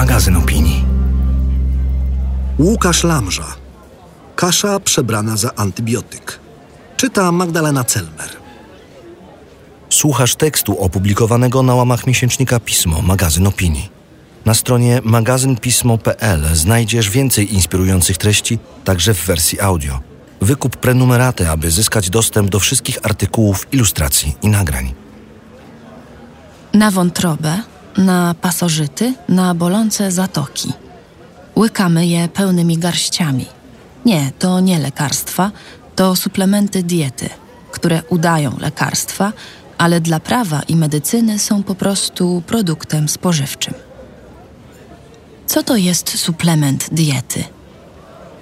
magazyn 0.00 0.36
opinii. 0.36 0.84
Łukasz 2.58 3.04
Lamża. 3.04 3.46
Kasza 4.36 4.80
przebrana 4.80 5.36
za 5.36 5.54
antybiotyk. 5.56 6.38
Czyta 6.96 7.32
Magdalena 7.32 7.84
Celmer. 7.84 8.30
Słuchasz 9.90 10.34
tekstu 10.34 10.82
opublikowanego 10.82 11.62
na 11.62 11.74
łamach 11.74 12.06
miesięcznika 12.06 12.60
Pismo, 12.60 13.02
magazyn 13.02 13.46
opinii. 13.46 13.88
Na 14.44 14.54
stronie 14.54 15.00
magazynpismo.pl 15.04 16.42
znajdziesz 16.54 17.10
więcej 17.10 17.54
inspirujących 17.54 18.18
treści, 18.18 18.58
także 18.84 19.14
w 19.14 19.26
wersji 19.26 19.60
audio. 19.60 20.00
Wykup 20.40 20.76
prenumeraty, 20.76 21.48
aby 21.50 21.70
zyskać 21.70 22.10
dostęp 22.10 22.50
do 22.50 22.60
wszystkich 22.60 22.98
artykułów, 23.02 23.66
ilustracji 23.72 24.36
i 24.42 24.48
nagrań. 24.48 24.94
Na 26.74 26.90
wątrobę, 26.90 27.62
na 27.96 28.34
pasożyty, 28.34 29.14
na 29.28 29.54
bolące 29.54 30.12
zatoki. 30.12 30.72
Łykamy 31.56 32.06
je 32.06 32.28
pełnymi 32.28 32.78
garściami. 32.78 33.46
Nie, 34.04 34.32
to 34.38 34.60
nie 34.60 34.78
lekarstwa, 34.78 35.50
to 35.96 36.16
suplementy 36.16 36.82
diety, 36.82 37.28
które 37.70 38.02
udają 38.08 38.58
lekarstwa, 38.58 39.32
ale 39.78 40.00
dla 40.00 40.20
prawa 40.20 40.62
i 40.68 40.76
medycyny 40.76 41.38
są 41.38 41.62
po 41.62 41.74
prostu 41.74 42.42
produktem 42.46 43.08
spożywczym. 43.08 43.74
Co 45.46 45.62
to 45.62 45.76
jest 45.76 46.18
suplement 46.18 46.88
diety? 46.92 47.44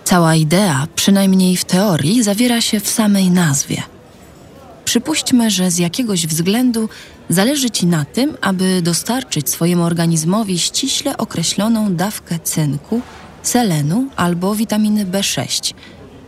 Cała 0.04 0.34
idea, 0.34 0.86
przynajmniej 0.94 1.56
w 1.56 1.64
teorii, 1.64 2.22
zawiera 2.22 2.60
się 2.60 2.80
w 2.80 2.88
samej 2.88 3.30
nazwie. 3.30 3.82
Przypuśćmy, 4.84 5.50
że 5.50 5.70
z 5.70 5.78
jakiegoś 5.78 6.26
względu 6.26 6.88
zależy 7.28 7.70
Ci 7.70 7.86
na 7.86 8.04
tym, 8.04 8.36
aby 8.40 8.82
dostarczyć 8.82 9.50
swojemu 9.50 9.84
organizmowi 9.84 10.58
ściśle 10.58 11.16
określoną 11.16 11.94
dawkę 11.94 12.38
cynku, 12.38 13.00
selenu 13.42 14.08
albo 14.16 14.54
witaminy 14.54 15.06
B6. 15.06 15.74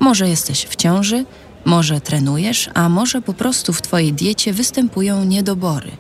Może 0.01 0.29
jesteś 0.29 0.67
w 0.67 0.77
ciąży, 0.77 1.25
może 1.65 2.01
trenujesz, 2.01 2.70
a 2.75 2.89
może 2.89 3.23
po 3.23 3.34
prostu 3.34 3.73
w 3.73 3.83
Twojej 3.83 4.12
diecie 4.12 4.53
występują 4.53 5.25
niedobory. 5.25 5.91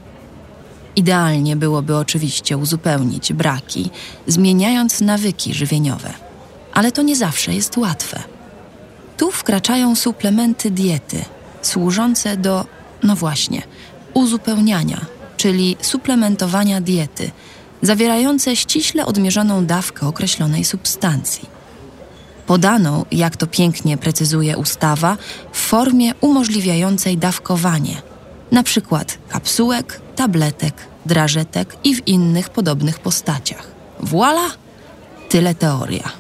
Idealnie 0.96 1.56
byłoby 1.56 1.96
oczywiście 1.96 2.56
uzupełnić 2.56 3.32
braki, 3.32 3.90
zmieniając 4.26 5.00
nawyki 5.00 5.54
żywieniowe. 5.54 6.12
Ale 6.72 6.92
to 6.92 7.02
nie 7.02 7.16
zawsze 7.16 7.54
jest 7.54 7.76
łatwe. 7.76 8.22
Tu 9.16 9.30
wkraczają 9.30 9.96
suplementy 9.96 10.70
diety, 10.70 11.24
służące 11.62 12.36
do, 12.36 12.66
no 13.02 13.16
właśnie, 13.16 13.62
uzupełniania, 14.14 15.00
czyli 15.36 15.76
suplementowania 15.80 16.80
diety, 16.80 17.30
zawierające 17.82 18.56
ściśle 18.56 19.06
odmierzoną 19.06 19.66
dawkę 19.66 20.06
określonej 20.06 20.64
substancji. 20.64 21.48
Podaną, 22.46 23.04
jak 23.12 23.36
to 23.36 23.46
pięknie 23.46 23.96
precyzuje 23.96 24.56
ustawa, 24.56 25.16
w 25.52 25.58
formie 25.58 26.12
umożliwiającej 26.20 27.18
dawkowanie, 27.18 28.02
na 28.52 28.62
przykład 28.62 29.18
kapsułek, 29.28 30.00
tabletek, 30.16 30.74
drażetek 31.06 31.76
i 31.84 31.94
w 31.94 32.08
innych 32.08 32.50
podobnych 32.50 32.98
postaciach. 32.98 33.70
Voila! 34.00 34.46
Tyle 35.28 35.54
teoria. 35.54 36.12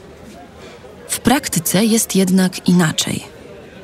W 1.08 1.20
praktyce 1.20 1.84
jest 1.84 2.16
jednak 2.16 2.68
inaczej. 2.68 3.24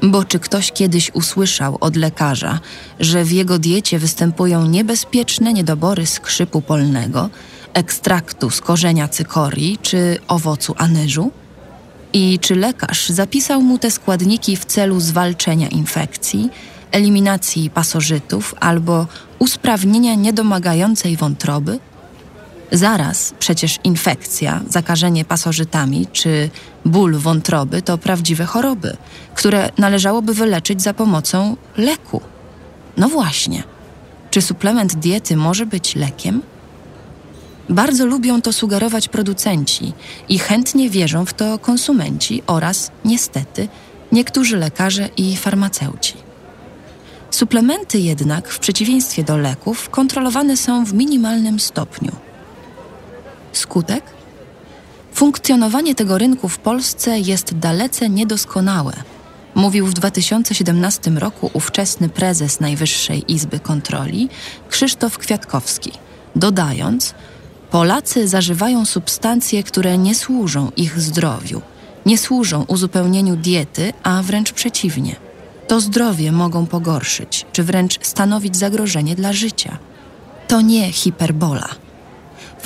Bo 0.02 0.24
czy 0.24 0.38
ktoś 0.38 0.72
kiedyś 0.72 1.10
usłyszał 1.14 1.78
od 1.80 1.96
lekarza, 1.96 2.60
że 3.00 3.24
w 3.24 3.32
jego 3.32 3.58
diecie 3.58 3.98
występują 3.98 4.66
niebezpieczne 4.66 5.52
niedobory 5.52 6.06
skrzypu 6.06 6.62
polnego, 6.62 7.30
ekstraktu 7.74 8.50
z 8.50 8.60
korzenia 8.60 9.08
cykorii 9.08 9.78
czy 9.82 10.18
owocu 10.28 10.74
anyżu? 10.78 11.30
I 12.12 12.38
czy 12.38 12.54
lekarz 12.54 13.08
zapisał 13.08 13.62
mu 13.62 13.78
te 13.78 13.90
składniki 13.90 14.56
w 14.56 14.64
celu 14.64 15.00
zwalczenia 15.00 15.68
infekcji, 15.68 16.50
eliminacji 16.90 17.70
pasożytów 17.70 18.54
albo 18.60 19.06
usprawnienia 19.38 20.14
niedomagającej 20.14 21.16
wątroby? 21.16 21.78
Zaraz, 22.72 23.34
przecież 23.38 23.78
infekcja, 23.84 24.60
zakażenie 24.68 25.24
pasożytami 25.24 26.06
czy 26.12 26.50
ból 26.84 27.14
wątroby 27.14 27.82
to 27.82 27.98
prawdziwe 27.98 28.44
choroby, 28.44 28.96
które 29.34 29.70
należałoby 29.78 30.34
wyleczyć 30.34 30.82
za 30.82 30.94
pomocą 30.94 31.56
leku. 31.76 32.20
No 32.96 33.08
właśnie, 33.08 33.62
czy 34.30 34.42
suplement 34.42 34.94
diety 34.94 35.36
może 35.36 35.66
być 35.66 35.96
lekiem? 35.96 36.42
Bardzo 37.68 38.06
lubią 38.06 38.42
to 38.42 38.52
sugerować 38.52 39.08
producenci 39.08 39.92
i 40.28 40.38
chętnie 40.38 40.90
wierzą 40.90 41.24
w 41.24 41.34
to 41.34 41.58
konsumenci 41.58 42.42
oraz, 42.46 42.90
niestety, 43.04 43.68
niektórzy 44.12 44.56
lekarze 44.56 45.08
i 45.16 45.36
farmaceuci. 45.36 46.14
Suplementy 47.30 47.98
jednak, 47.98 48.48
w 48.48 48.58
przeciwieństwie 48.58 49.24
do 49.24 49.36
leków, 49.36 49.90
kontrolowane 49.90 50.56
są 50.56 50.84
w 50.84 50.94
minimalnym 50.94 51.60
stopniu. 51.60 52.25
Skutek? 53.58 54.04
Funkcjonowanie 55.14 55.94
tego 55.94 56.18
rynku 56.18 56.48
w 56.48 56.58
Polsce 56.58 57.18
jest 57.18 57.58
dalece 57.58 58.08
niedoskonałe, 58.08 58.92
mówił 59.54 59.86
w 59.86 59.94
2017 59.94 61.10
roku 61.10 61.50
ówczesny 61.52 62.08
prezes 62.08 62.60
Najwyższej 62.60 63.32
Izby 63.32 63.60
Kontroli 63.60 64.28
Krzysztof 64.68 65.18
Kwiatkowski, 65.18 65.92
dodając, 66.36 67.14
Polacy 67.70 68.28
zażywają 68.28 68.84
substancje, 68.84 69.62
które 69.62 69.98
nie 69.98 70.14
służą 70.14 70.70
ich 70.76 71.00
zdrowiu, 71.00 71.62
nie 72.06 72.18
służą 72.18 72.64
uzupełnieniu 72.68 73.36
diety, 73.36 73.92
a 74.02 74.22
wręcz 74.22 74.52
przeciwnie. 74.52 75.16
To 75.68 75.80
zdrowie 75.80 76.32
mogą 76.32 76.66
pogorszyć, 76.66 77.46
czy 77.52 77.62
wręcz 77.62 78.06
stanowić 78.06 78.56
zagrożenie 78.56 79.14
dla 79.14 79.32
życia. 79.32 79.78
To 80.48 80.60
nie 80.60 80.92
hiperbola. 80.92 81.68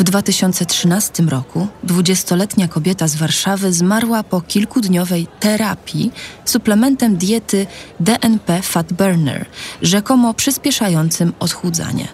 W 0.00 0.02
2013 0.02 1.22
roku 1.22 1.66
20-letnia 1.86 2.68
kobieta 2.68 3.08
z 3.08 3.16
Warszawy 3.16 3.72
zmarła 3.72 4.22
po 4.22 4.40
kilkudniowej 4.40 5.26
terapii 5.40 6.12
suplementem 6.44 7.16
diety 7.16 7.66
DNP 8.00 8.62
Fat 8.62 8.92
Burner, 8.92 9.46
rzekomo 9.82 10.34
przyspieszającym 10.34 11.32
odchudzanie. 11.40 12.08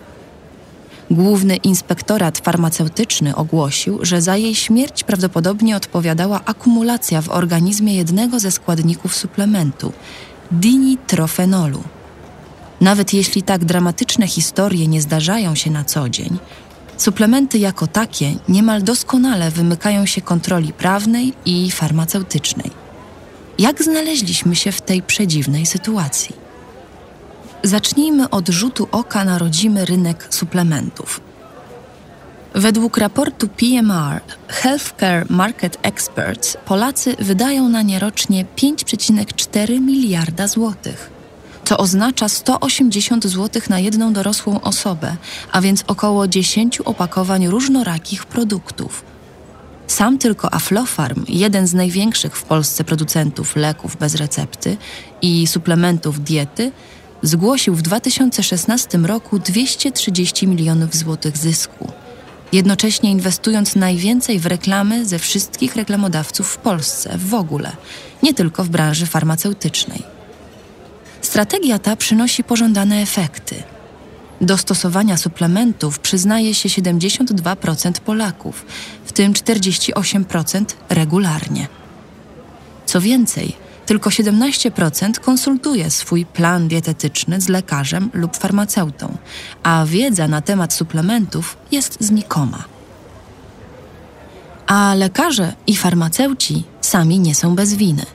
Główny 1.10 1.56
inspektorat 1.56 2.38
farmaceutyczny 2.38 3.36
ogłosił, 3.36 3.98
że 4.02 4.22
za 4.22 4.36
jej 4.36 4.54
śmierć 4.54 5.04
prawdopodobnie 5.04 5.76
odpowiadała 5.76 6.40
akumulacja 6.44 7.22
w 7.22 7.28
organizmie 7.28 7.94
jednego 7.96 8.40
ze 8.40 8.50
składników 8.50 9.16
suplementu 9.16 9.92
dinitrofenolu. 10.50 11.82
Nawet 12.80 13.14
jeśli 13.14 13.42
tak 13.42 13.64
dramatyczne 13.64 14.28
historie 14.28 14.86
nie 14.86 15.02
zdarzają 15.02 15.54
się 15.54 15.70
na 15.70 15.84
co 15.84 16.08
dzień, 16.08 16.38
suplementy 16.96 17.58
jako 17.58 17.86
takie 17.86 18.34
niemal 18.48 18.82
doskonale 18.82 19.50
wymykają 19.50 20.06
się 20.06 20.20
kontroli 20.20 20.72
prawnej 20.72 21.32
i 21.44 21.70
farmaceutycznej. 21.70 22.70
Jak 23.58 23.82
znaleźliśmy 23.82 24.56
się 24.56 24.72
w 24.72 24.82
tej 24.82 25.02
przedziwnej 25.02 25.66
sytuacji? 25.66 26.36
Zacznijmy 27.62 28.30
od 28.30 28.48
rzutu 28.48 28.88
oka 28.92 29.24
na 29.24 29.38
rodzimy 29.38 29.84
rynek 29.84 30.26
suplementów. 30.30 31.20
Według 32.54 32.98
raportu 32.98 33.48
PMR 33.48 34.20
Healthcare 34.48 35.26
Market 35.30 35.78
Experts 35.82 36.56
Polacy 36.64 37.16
wydają 37.18 37.68
na 37.68 37.82
nie 37.82 37.98
rocznie 37.98 38.44
5,4 38.56 39.80
miliarda 39.80 40.48
złotych. 40.48 41.15
To 41.66 41.78
oznacza 41.78 42.28
180 42.28 43.24
zł 43.24 43.62
na 43.68 43.78
jedną 43.78 44.12
dorosłą 44.12 44.60
osobę, 44.60 45.16
a 45.52 45.60
więc 45.60 45.84
około 45.86 46.28
10 46.28 46.80
opakowań 46.80 47.46
różnorakich 47.46 48.26
produktów. 48.26 49.04
Sam 49.86 50.18
tylko 50.18 50.54
Aflofarm, 50.54 51.24
jeden 51.28 51.66
z 51.66 51.74
największych 51.74 52.36
w 52.36 52.42
Polsce 52.42 52.84
producentów 52.84 53.56
leków 53.56 53.96
bez 53.96 54.14
recepty 54.14 54.76
i 55.22 55.46
suplementów 55.46 56.24
diety, 56.24 56.72
zgłosił 57.22 57.74
w 57.74 57.82
2016 57.82 58.98
roku 58.98 59.38
230 59.38 60.48
milionów 60.48 60.94
złotych 60.94 61.36
zysku, 61.36 61.92
jednocześnie 62.52 63.10
inwestując 63.10 63.76
najwięcej 63.76 64.38
w 64.38 64.46
reklamy 64.46 65.06
ze 65.06 65.18
wszystkich 65.18 65.76
reklamodawców 65.76 66.48
w 66.48 66.56
Polsce 66.56 67.18
w 67.18 67.34
ogóle, 67.34 67.72
nie 68.22 68.34
tylko 68.34 68.64
w 68.64 68.68
branży 68.68 69.06
farmaceutycznej. 69.06 70.15
Strategia 71.20 71.78
ta 71.78 71.96
przynosi 71.96 72.44
pożądane 72.44 73.02
efekty. 73.02 73.62
Do 74.40 74.58
stosowania 74.58 75.16
suplementów 75.16 75.98
przyznaje 75.98 76.54
się 76.54 76.68
72% 76.68 77.92
Polaków, 78.00 78.66
w 79.04 79.12
tym 79.12 79.32
48% 79.32 80.64
regularnie. 80.88 81.68
Co 82.86 83.00
więcej, 83.00 83.56
tylko 83.86 84.10
17% 84.10 85.18
konsultuje 85.18 85.90
swój 85.90 86.26
plan 86.26 86.68
dietetyczny 86.68 87.40
z 87.40 87.48
lekarzem 87.48 88.10
lub 88.12 88.36
farmaceutą, 88.36 89.16
a 89.62 89.84
wiedza 89.86 90.28
na 90.28 90.40
temat 90.40 90.72
suplementów 90.74 91.56
jest 91.72 91.96
znikoma. 92.00 92.64
A 94.66 94.94
lekarze 94.94 95.52
i 95.66 95.76
farmaceuci 95.76 96.64
sami 96.80 97.18
nie 97.18 97.34
są 97.34 97.54
bez 97.54 97.74
winy. 97.74 98.06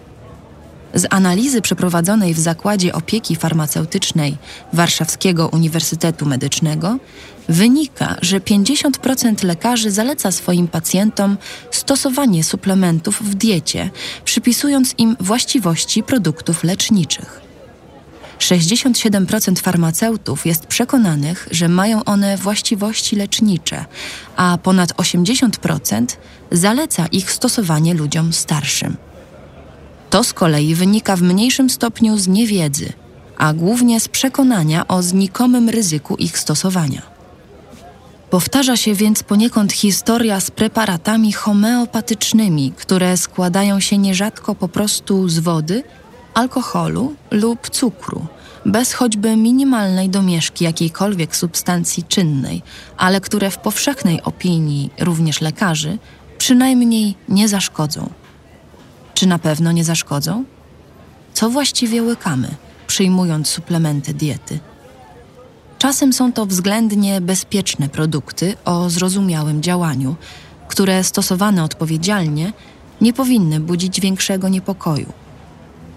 Z 0.93 1.07
analizy 1.09 1.61
przeprowadzonej 1.61 2.33
w 2.33 2.39
Zakładzie 2.39 2.93
Opieki 2.93 3.35
Farmaceutycznej 3.35 4.37
Warszawskiego 4.73 5.47
Uniwersytetu 5.47 6.25
Medycznego 6.25 6.97
wynika, 7.49 8.15
że 8.21 8.39
50% 8.39 9.43
lekarzy 9.43 9.91
zaleca 9.91 10.31
swoim 10.31 10.67
pacjentom 10.67 11.37
stosowanie 11.71 12.43
suplementów 12.43 13.21
w 13.23 13.35
diecie, 13.35 13.89
przypisując 14.25 14.93
im 14.97 15.17
właściwości 15.19 16.03
produktów 16.03 16.63
leczniczych. 16.63 17.41
67% 18.39 19.59
farmaceutów 19.59 20.45
jest 20.45 20.65
przekonanych, 20.65 21.47
że 21.51 21.67
mają 21.67 22.03
one 22.03 22.37
właściwości 22.37 23.15
lecznicze, 23.15 23.85
a 24.35 24.57
ponad 24.63 24.93
80% 24.93 26.05
zaleca 26.51 27.07
ich 27.07 27.31
stosowanie 27.31 27.93
ludziom 27.93 28.33
starszym. 28.33 28.97
To 30.11 30.23
z 30.23 30.33
kolei 30.33 30.75
wynika 30.75 31.15
w 31.15 31.21
mniejszym 31.21 31.69
stopniu 31.69 32.17
z 32.17 32.27
niewiedzy, 32.27 32.93
a 33.37 33.53
głównie 33.53 33.99
z 33.99 34.07
przekonania 34.07 34.87
o 34.87 35.03
znikomym 35.03 35.69
ryzyku 35.69 36.15
ich 36.15 36.39
stosowania. 36.39 37.01
Powtarza 38.29 38.77
się 38.77 38.93
więc 38.93 39.23
poniekąd 39.23 39.73
historia 39.73 40.39
z 40.39 40.51
preparatami 40.51 41.31
homeopatycznymi, 41.33 42.73
które 42.77 43.17
składają 43.17 43.79
się 43.79 43.97
nierzadko 43.97 44.55
po 44.55 44.67
prostu 44.67 45.29
z 45.29 45.39
wody, 45.39 45.83
alkoholu 46.33 47.15
lub 47.31 47.69
cukru, 47.69 48.25
bez 48.65 48.93
choćby 48.93 49.37
minimalnej 49.37 50.09
domieszki 50.09 50.63
jakiejkolwiek 50.63 51.35
substancji 51.35 52.03
czynnej, 52.03 52.61
ale 52.97 53.21
które 53.21 53.51
w 53.51 53.57
powszechnej 53.57 54.21
opinii 54.23 54.89
również 54.99 55.41
lekarzy 55.41 55.97
przynajmniej 56.37 57.15
nie 57.29 57.47
zaszkodzą. 57.47 58.20
Czy 59.21 59.27
na 59.27 59.39
pewno 59.39 59.71
nie 59.71 59.83
zaszkodzą? 59.83 60.43
Co 61.33 61.49
właściwie 61.49 62.03
łykamy, 62.03 62.55
przyjmując 62.87 63.47
suplementy 63.47 64.13
diety? 64.13 64.59
Czasem 65.77 66.13
są 66.13 66.33
to 66.33 66.45
względnie 66.45 67.21
bezpieczne 67.21 67.89
produkty 67.89 68.55
o 68.65 68.89
zrozumiałym 68.89 69.61
działaniu, 69.61 70.15
które 70.67 71.03
stosowane 71.03 71.63
odpowiedzialnie 71.63 72.53
nie 73.01 73.13
powinny 73.13 73.59
budzić 73.59 74.01
większego 74.01 74.49
niepokoju. 74.49 75.13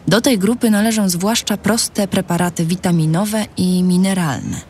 Do 0.09 0.21
tej 0.21 0.39
grupy 0.39 0.71
należą 0.71 1.09
zwłaszcza 1.09 1.57
proste 1.57 2.09
preparaty 2.09 2.67
witaminowe 2.67 3.47
i 3.57 3.83
mineralne. 3.83 4.61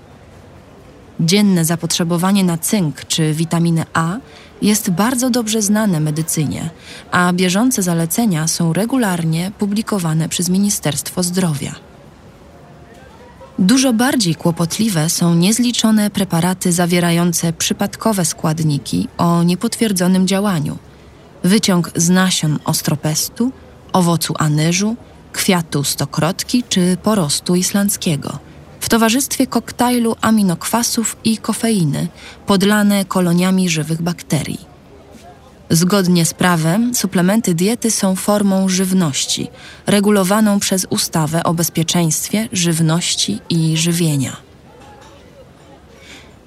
Dzienne 1.21 1.65
zapotrzebowanie 1.65 2.45
na 2.45 2.59
cynk 2.59 3.05
czy 3.05 3.33
witaminę 3.33 3.87
A 3.95 4.17
jest 4.65 4.91
bardzo 4.91 5.31
dobrze 5.31 5.63
znane 5.63 6.01
medycynie, 6.01 6.71
a 7.11 7.33
bieżące 7.33 7.83
zalecenia 7.83 8.49
są 8.49 8.73
regularnie 8.73 9.53
publikowane 9.59 10.29
przez 10.29 10.49
Ministerstwo 10.49 11.23
Zdrowia. 11.23 11.75
Dużo 13.59 13.93
bardziej 13.93 14.35
kłopotliwe 14.35 15.11
są 15.11 15.35
niezliczone 15.35 16.11
preparaty 16.11 16.73
zawierające 16.73 17.53
przypadkowe 17.53 18.25
składniki 18.25 19.09
o 19.19 19.43
niepotwierdzonym 19.43 20.27
działaniu. 20.27 20.79
Wyciąg 21.43 21.91
z 21.97 22.09
nasion 22.09 22.59
ostropestu, 22.65 23.53
owocu 23.93 24.35
anyżu, 24.39 24.97
kwiatu 25.33 25.85
stokrotki 25.85 26.63
czy 26.69 26.97
porostu 27.03 27.55
islandzkiego. 27.55 28.39
Towarzystwie 28.95 29.47
koktajlu 29.47 30.17
aminokwasów 30.21 31.17
i 31.25 31.39
kofeiny, 31.39 32.09
podlane 32.47 33.05
koloniami 33.05 33.69
żywych 33.69 34.03
bakterii. 34.03 34.61
Zgodnie 35.71 36.27
z 36.27 36.35
prawem, 36.35 36.95
suplementy 36.95 37.55
diety 37.55 37.91
są 37.91 38.17
formą 38.17 38.69
żywności, 38.69 39.49
regulowaną 39.87 40.61
przez 40.61 40.87
ustawę 40.91 41.45
o 41.45 41.55
bezpieczeństwie 41.55 42.49
żywności 42.53 43.41
i 43.51 43.77
żywienia. 43.77 44.37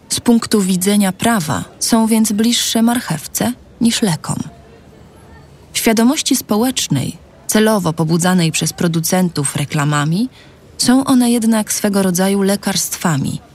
Z 0.10 0.20
punktu 0.20 0.62
widzenia 0.62 1.12
prawa 1.12 1.64
są 1.80 2.08
więc 2.08 2.32
bliższe 2.32 2.82
marchewce 2.82 3.54
niż 3.82 4.02
lekom. 4.02 4.40
W 5.74 5.78
świadomości 5.78 6.36
społecznej, 6.36 7.18
celowo 7.48 7.94
pobudzanej 7.94 8.52
przez 8.52 8.74
producentów 8.74 9.56
reklamami, 9.56 10.30
są 10.78 11.04
one 11.04 11.32
jednak 11.32 11.74
swego 11.74 12.04
rodzaju 12.04 12.42
lekarstwami– 12.42 13.40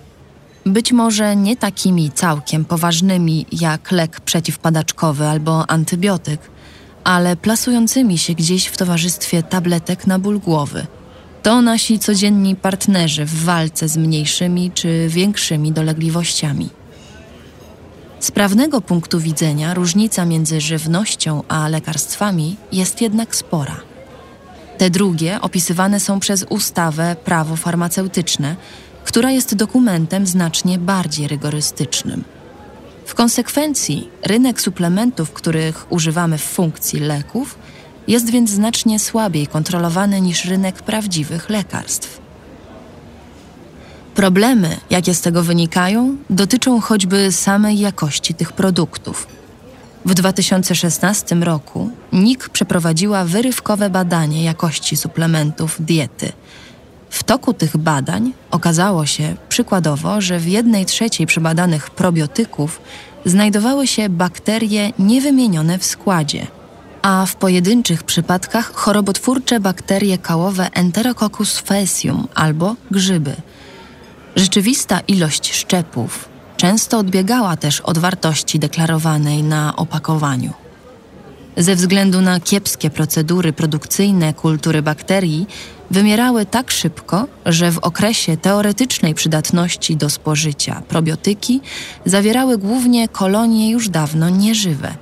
być 0.67 0.93
może 0.93 1.37
nie 1.37 1.57
takimi 1.57 2.11
całkiem 2.11 2.65
poważnymi 2.65 3.47
jak 3.53 3.93
lek 3.93 4.21
przeciwpadaczkowy 4.21 5.27
albo 5.27 5.71
antybiotyk, 5.71 6.41
ale 7.05 7.37
plasującymi 7.37 8.19
się 8.19 8.35
gdzieś 8.35 8.67
w 8.67 8.77
towarzystwie 8.77 9.43
tabletek 9.43 10.07
na 10.07 10.19
ból 10.19 10.39
głowy. 10.41 10.87
To 11.43 11.63
nasi 11.63 11.99
codzienni 11.99 12.57
partnerzy 12.57 13.25
w 13.25 13.45
walce 13.45 13.89
z 13.89 13.97
mniejszymi 13.97 14.71
czy 14.75 15.09
większymi 15.09 15.73
dolegliwościami. 15.73 16.69
Z 18.21 18.31
prawnego 18.31 18.81
punktu 18.81 19.21
widzenia 19.21 19.75
różnica 19.75 20.25
między 20.25 20.61
żywnością 20.61 21.43
a 21.49 21.69
lekarstwami 21.69 22.57
jest 22.73 23.01
jednak 23.01 23.37
spora. 23.37 23.92
Te 24.82 24.90
drugie 24.90 25.40
opisywane 25.40 26.00
są 26.00 26.20
przez 26.20 26.46
ustawę 26.49 27.17
prawo 27.25 27.56
farmaceutyczne, 27.56 28.56
która 29.05 29.31
jest 29.31 29.55
dokumentem 29.55 30.26
znacznie 30.26 30.79
bardziej 30.79 31.29
rygorystycznym. 31.29 32.25
W 33.06 33.14
konsekwencji 33.14 34.08
rynek 34.23 34.61
suplementów, 34.61 35.32
których 35.32 35.93
używamy 35.93 36.38
w 36.38 36.43
funkcji 36.43 37.00
leków, 37.00 37.58
jest 38.08 38.31
więc 38.31 38.50
znacznie 38.50 38.99
słabiej 38.99 39.46
kontrolowany 39.46 40.20
niż 40.20 40.44
rynek 40.44 40.82
prawdziwych 40.82 41.50
lekarstw. 41.50 42.20
Problemy, 44.14 44.76
jakie 44.90 45.14
z 45.14 45.20
tego 45.20 45.43
wynikają, 45.43 46.17
dotyczą 46.31 46.81
choćby 46.81 47.32
samej 47.32 47.78
jakości 47.78 48.35
tych 48.35 48.52
produktów. 48.52 49.26
W 50.04 50.14
2016 50.14 51.34
roku 51.34 51.90
NIK 52.12 52.49
przeprowadziła 52.49 53.25
wyrywkowe 53.25 53.90
badanie 53.90 54.44
jakości 54.44 54.96
suplementów 54.96 55.76
diety– 55.81 56.32
w 57.12 57.22
toku 57.22 57.54
tych 57.54 57.76
badań 57.76 58.32
okazało 58.50 59.06
się 59.06 59.34
przykładowo, 59.49 60.20
że 60.20 60.38
w 60.38 60.49
jednej 60.49 60.87
trzeciej 60.87 61.26
przebadanych 61.26 61.90
probiotyków 61.90 62.80
znajdowały 63.25 63.87
się 63.87 64.09
bakterie 64.09 64.92
niewymienione 64.99 65.78
w 65.78 65.85
składzie, 65.85 66.47
a 67.02 67.26
w 67.26 67.37
pojedynczych 67.37 68.02
przypadkach 68.02 68.73
chorobotwórcze 68.75 69.61
bakterie 69.61 70.18
kałowe 70.18 70.68
Enterococcus 70.73 71.59
faecium 71.59 72.28
albo 72.35 72.76
grzyby. 72.90 73.37
Rzeczywista 74.37 75.00
ilość 75.00 75.54
szczepów 75.54 76.28
często 76.62 76.99
odbiegała 76.99 77.57
też 77.57 77.81
od 77.81 77.99
wartości 77.99 78.59
deklarowanej 78.59 79.42
na 79.42 79.76
opakowaniu. 79.76 80.52
Ze 81.57 81.75
względu 81.75 82.21
na 82.21 82.40
kiepskie 82.40 82.90
procedury 82.90 83.52
produkcyjne 83.52 84.35
kultury 84.35 84.83
bakterii, 84.83 85.47
wymierały 85.90 86.47
tak 86.47 86.71
szybko, 86.71 87.26
że 87.47 87.73
w 87.73 87.78
okresie 87.78 88.37
teoretycznej 88.37 89.14
przydatności 89.14 89.97
do 89.97 90.11
spożycia 90.11 90.83
probiotyki 90.88 91.61
zawierały 92.04 92.59
głównie 92.59 93.09
kolonie 93.09 93.71
już 93.71 93.88
dawno 93.88 94.28
nieżywe. 94.28 94.95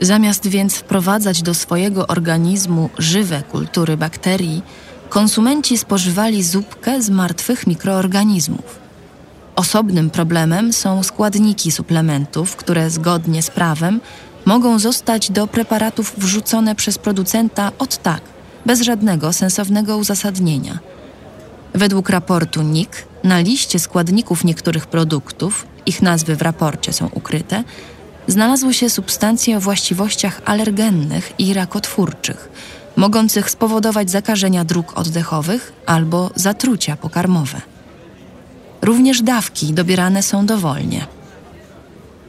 Zamiast 0.00 0.46
więc 0.46 0.74
wprowadzać 0.74 1.42
do 1.42 1.54
swojego 1.54 2.06
organizmu 2.06 2.90
żywe 2.98 3.42
kultury 3.52 3.96
bakterii, 3.96 4.62
konsumenci 5.08 5.78
spożywali 5.78 6.42
zupkę 6.42 7.02
z 7.02 7.10
martwych 7.10 7.66
mikroorganizmów. 7.66 8.83
Osobnym 9.56 10.10
problemem 10.10 10.72
są 10.72 11.02
składniki 11.02 11.72
suplementów, 11.72 12.56
które 12.56 12.90
zgodnie 12.90 13.42
z 13.42 13.50
prawem 13.50 14.00
mogą 14.44 14.78
zostać 14.78 15.30
do 15.30 15.46
preparatów 15.46 16.14
wrzucone 16.18 16.74
przez 16.74 16.98
producenta 16.98 17.72
od 17.78 18.02
tak, 18.02 18.20
bez 18.66 18.80
żadnego 18.80 19.32
sensownego 19.32 19.96
uzasadnienia. 19.96 20.78
Według 21.74 22.10
raportu 22.10 22.62
NIK 22.62 23.06
na 23.24 23.40
liście 23.40 23.78
składników 23.78 24.44
niektórych 24.44 24.86
produktów, 24.86 25.66
ich 25.86 26.02
nazwy 26.02 26.36
w 26.36 26.42
raporcie 26.42 26.92
są 26.92 27.08
ukryte, 27.08 27.64
znalazły 28.28 28.74
się 28.74 28.90
substancje 28.90 29.56
o 29.56 29.60
właściwościach 29.60 30.40
alergennych 30.44 31.32
i 31.38 31.54
rakotwórczych, 31.54 32.48
mogących 32.96 33.50
spowodować 33.50 34.10
zakażenia 34.10 34.64
dróg 34.64 34.98
oddechowych 34.98 35.72
albo 35.86 36.30
zatrucia 36.34 36.96
pokarmowe. 36.96 37.73
Również 38.84 39.22
dawki 39.22 39.72
dobierane 39.72 40.22
są 40.22 40.46
dowolnie. 40.46 41.06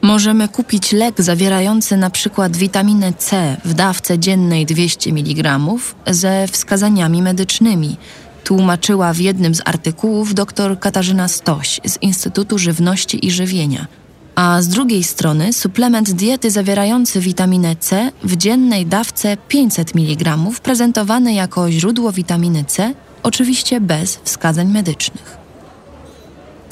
Możemy 0.02 0.48
kupić 0.48 0.92
lek 0.92 1.22
zawierający 1.22 1.96
na 1.96 2.10
przykład 2.10 2.56
witaminę 2.56 3.12
C 3.12 3.56
w 3.64 3.74
dawce 3.74 4.18
dziennej 4.18 4.66
200 4.66 5.10
mg 5.10 5.58
ze 6.06 6.48
wskazaniami 6.48 7.22
medycznymi, 7.22 7.96
tłumaczyła 8.44 9.12
w 9.12 9.18
jednym 9.18 9.54
z 9.54 9.62
artykułów 9.64 10.34
dr 10.34 10.80
Katarzyna 10.80 11.28
Stoś 11.28 11.80
z 11.84 12.02
Instytutu 12.02 12.58
Żywności 12.58 13.26
i 13.26 13.30
Żywienia. 13.30 13.86
a 14.34 14.62
z 14.62 14.68
drugiej 14.68 15.04
strony 15.04 15.52
suplement 15.52 16.10
diety 16.10 16.50
zawierający 16.50 17.20
witaminę 17.20 17.76
C 17.76 18.12
w 18.24 18.36
dziennej 18.36 18.86
dawce 18.86 19.36
500 19.48 19.96
mg 19.96 20.36
prezentowany 20.62 21.34
jako 21.34 21.70
źródło 21.70 22.12
witaminy 22.12 22.64
C, 22.64 22.94
oczywiście 23.22 23.80
bez 23.80 24.16
wskazań 24.24 24.68
medycznych. 24.68 25.45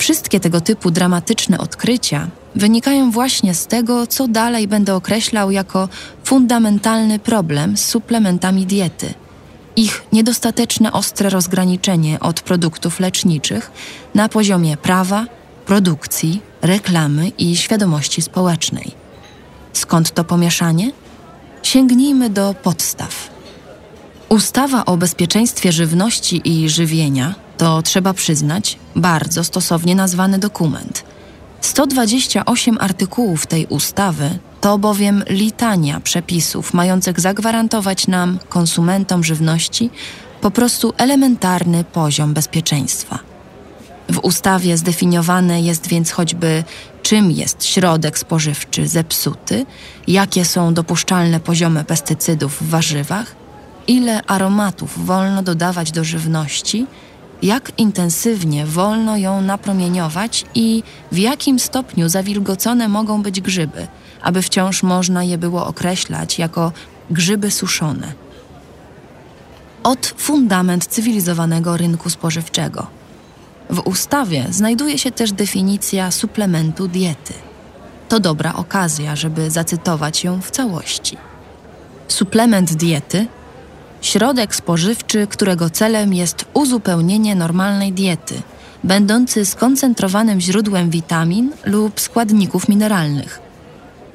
Wszystkie 0.04 0.40
tego 0.40 0.61
typu 0.61 0.90
dramatyczne 0.90 1.58
odkrycia 1.58 2.28
wynikają 2.54 3.11
właśnie 3.11 3.54
z 3.54 3.66
tego, 3.66 4.06
co 4.06 4.28
dalej 4.28 4.68
będę 4.68 4.94
określał 4.94 5.50
jako 5.50 5.88
fundamentalny 6.25 7.18
problem 7.18 7.76
z 7.76 7.84
suplementami 7.84 8.66
diety. 8.66 9.14
Ich 9.76 10.02
niedostateczne 10.12 10.92
ostre 10.92 11.30
rozgraniczenie 11.30 12.20
od 12.20 12.40
produktów 12.40 13.00
leczniczych 13.00 13.70
na 14.14 14.28
poziomie 14.28 14.76
prawa, 14.76 15.26
produkcji, 15.66 16.42
reklamy 16.62 17.28
i 17.28 17.56
świadomości 17.56 18.23
społecznej. 18.23 18.90
Skąd 19.73 20.14
to 20.14 20.25
pomieszanie? 20.25 20.92
Sięgnijmy 21.62 22.30
do 22.30 22.54
podstaw. 22.62 23.30
Ustawa 24.28 24.84
o 24.84 24.96
bezpieczeństwie 24.96 25.73
żywności 25.73 26.42
i 26.44 26.68
żywienia 26.68 27.43
to 27.58 27.82
trzeba 27.82 28.14
przyznać 28.14 28.78
bardzo 28.96 29.44
stosownie 29.44 29.94
nazwany 29.94 30.38
dokument. 30.38 31.04
128 31.61 32.78
artykułów 32.80 33.46
tej 33.46 33.66
ustawy 33.66 34.38
to 34.61 34.78
bowiem 34.78 35.25
litania 35.28 36.00
przepisów 36.00 36.75
mających 36.75 37.20
zagwarantować 37.20 38.06
nam, 38.06 38.38
konsumentom 38.49 39.25
żywności, 39.25 39.90
po 40.40 40.50
prostu 40.50 40.92
elementarny 40.96 41.84
poziom 41.84 42.34
bezpieczeństwa. 42.34 43.18
W 44.08 44.18
ustawie 44.18 44.76
zdefiniowane 44.76 45.62
jest 45.62 45.87
więc 45.87 46.11
choćby, 46.11 46.64
czym 47.02 47.30
jest 47.30 47.64
środek 47.64 48.18
spożywczy 48.18 48.88
zepsuty, 48.88 49.66
jakie 50.06 50.44
są 50.44 50.75
dopuszczalne 50.75 51.40
poziomy 51.40 51.84
pestycydów 51.84 52.62
w 52.62 52.68
warzywach, 52.68 53.34
ile 53.87 54.23
aromatów 54.23 55.06
wolno 55.06 55.42
dodawać 55.42 55.92
do 55.92 56.04
żywności, 56.04 56.87
jak 57.44 57.72
intensywnie 57.78 58.66
wolno 58.66 59.16
ją 59.16 59.40
napromieniować 59.40 60.44
i 60.54 60.82
w 61.12 61.18
jakim 61.18 61.58
stopniu 61.58 62.08
zawilgocone 62.08 62.88
mogą 62.88 63.22
być 63.22 63.40
grzyby, 63.40 63.86
aby 64.22 64.42
wciąż 64.42 64.82
można 64.82 65.24
je 65.24 65.38
było 65.38 65.66
określać 65.66 66.38
jako 66.38 66.72
grzyby 67.10 67.50
suszone. 67.50 68.12
Od 69.82 70.06
fundament 70.06 70.86
cywilizowanego 70.86 71.76
rynku 71.76 72.10
spożywczego. 72.10 72.86
W 73.70 73.78
ustawie 73.78 74.46
znajduje 74.50 74.98
się 74.98 75.10
też 75.10 75.32
definicja 75.32 76.10
suplementu 76.10 76.88
diety. 76.88 77.34
To 78.08 78.20
dobra 78.20 78.54
okazja, 78.54 79.16
żeby 79.16 79.50
zacytować 79.50 80.24
ją 80.24 80.40
w 80.40 80.50
całości. 80.50 81.16
Suplement 82.08 82.74
diety 82.74 83.26
środek 84.06 84.54
spożywczy, 84.54 85.26
którego 85.26 85.70
celem 85.70 86.14
jest 86.14 86.44
uzupełnienie 86.54 87.34
normalnej 87.34 87.92
diety, 87.92 88.34
będący 88.84 89.46
skoncentrowanym 89.46 90.40
źródłem 90.40 90.90
witamin 90.90 91.52
lub 91.64 92.00
składników 92.00 92.68
mineralnych 92.68 93.40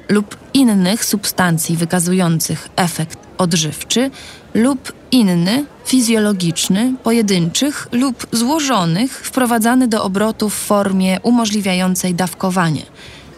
lub 0.08 0.36
innych 0.54 1.04
substancji 1.04 1.76
wykazujących 1.76 2.68
efekt 2.76 3.18
odżywczy 3.38 4.10
lub 4.54 4.92
inny, 5.10 5.64
fizjologiczny, 5.84 6.94
pojedynczych 7.02 7.88
lub 7.92 8.26
złożonych, 8.32 9.20
wprowadzany 9.26 9.88
do 9.88 10.04
obrotu 10.04 10.50
w 10.50 10.54
formie 10.54 11.20
umożliwiającej 11.22 12.14
dawkowanie 12.14 12.82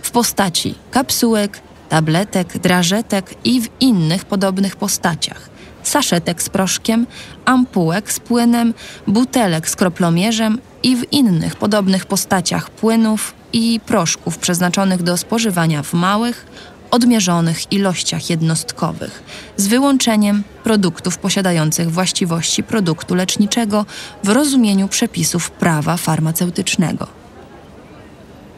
w 0.03 0.11
postaci 0.11 0.75
kapsułek, 0.91 1.61
tabletek, 1.89 2.59
drażetek 2.59 3.35
i 3.45 3.61
w 3.61 3.69
innych 3.81 4.25
podobnych 4.25 4.77
postaciach 4.77 5.52
saszetek 5.83 6.43
z 6.43 6.49
proszkiem, 6.49 7.07
ampułek 7.45 8.13
z 8.13 8.21
płynem, 8.21 8.75
butelek 9.07 9.69
z 9.69 9.77
kroplomierzem 9.77 10.59
i 10.83 10.97
w 10.97 11.13
innych 11.13 11.57
podobnych 11.57 12.07
postaciach 12.07 12.71
płynów 12.71 13.35
i 13.53 13.81
proszków 13.87 14.39
przeznaczonych 14.39 15.03
do 15.03 15.17
spożywania 15.17 15.83
w 15.83 15.93
małych, 15.93 16.47
odmierzonych 16.91 17.73
ilościach 17.73 18.31
jednostkowych, 18.31 19.23
z 19.57 19.67
wyłączeniem 19.67 20.43
produktów 20.65 21.19
posiadających 21.19 21.91
właściwości 21.91 22.63
produktu 22.63 23.15
leczniczego 23.15 23.87
w 24.25 24.29
rozumieniu 24.29 24.89
przepisów 24.89 25.51
prawa 25.51 25.97
farmaceutycznego. 25.97 27.07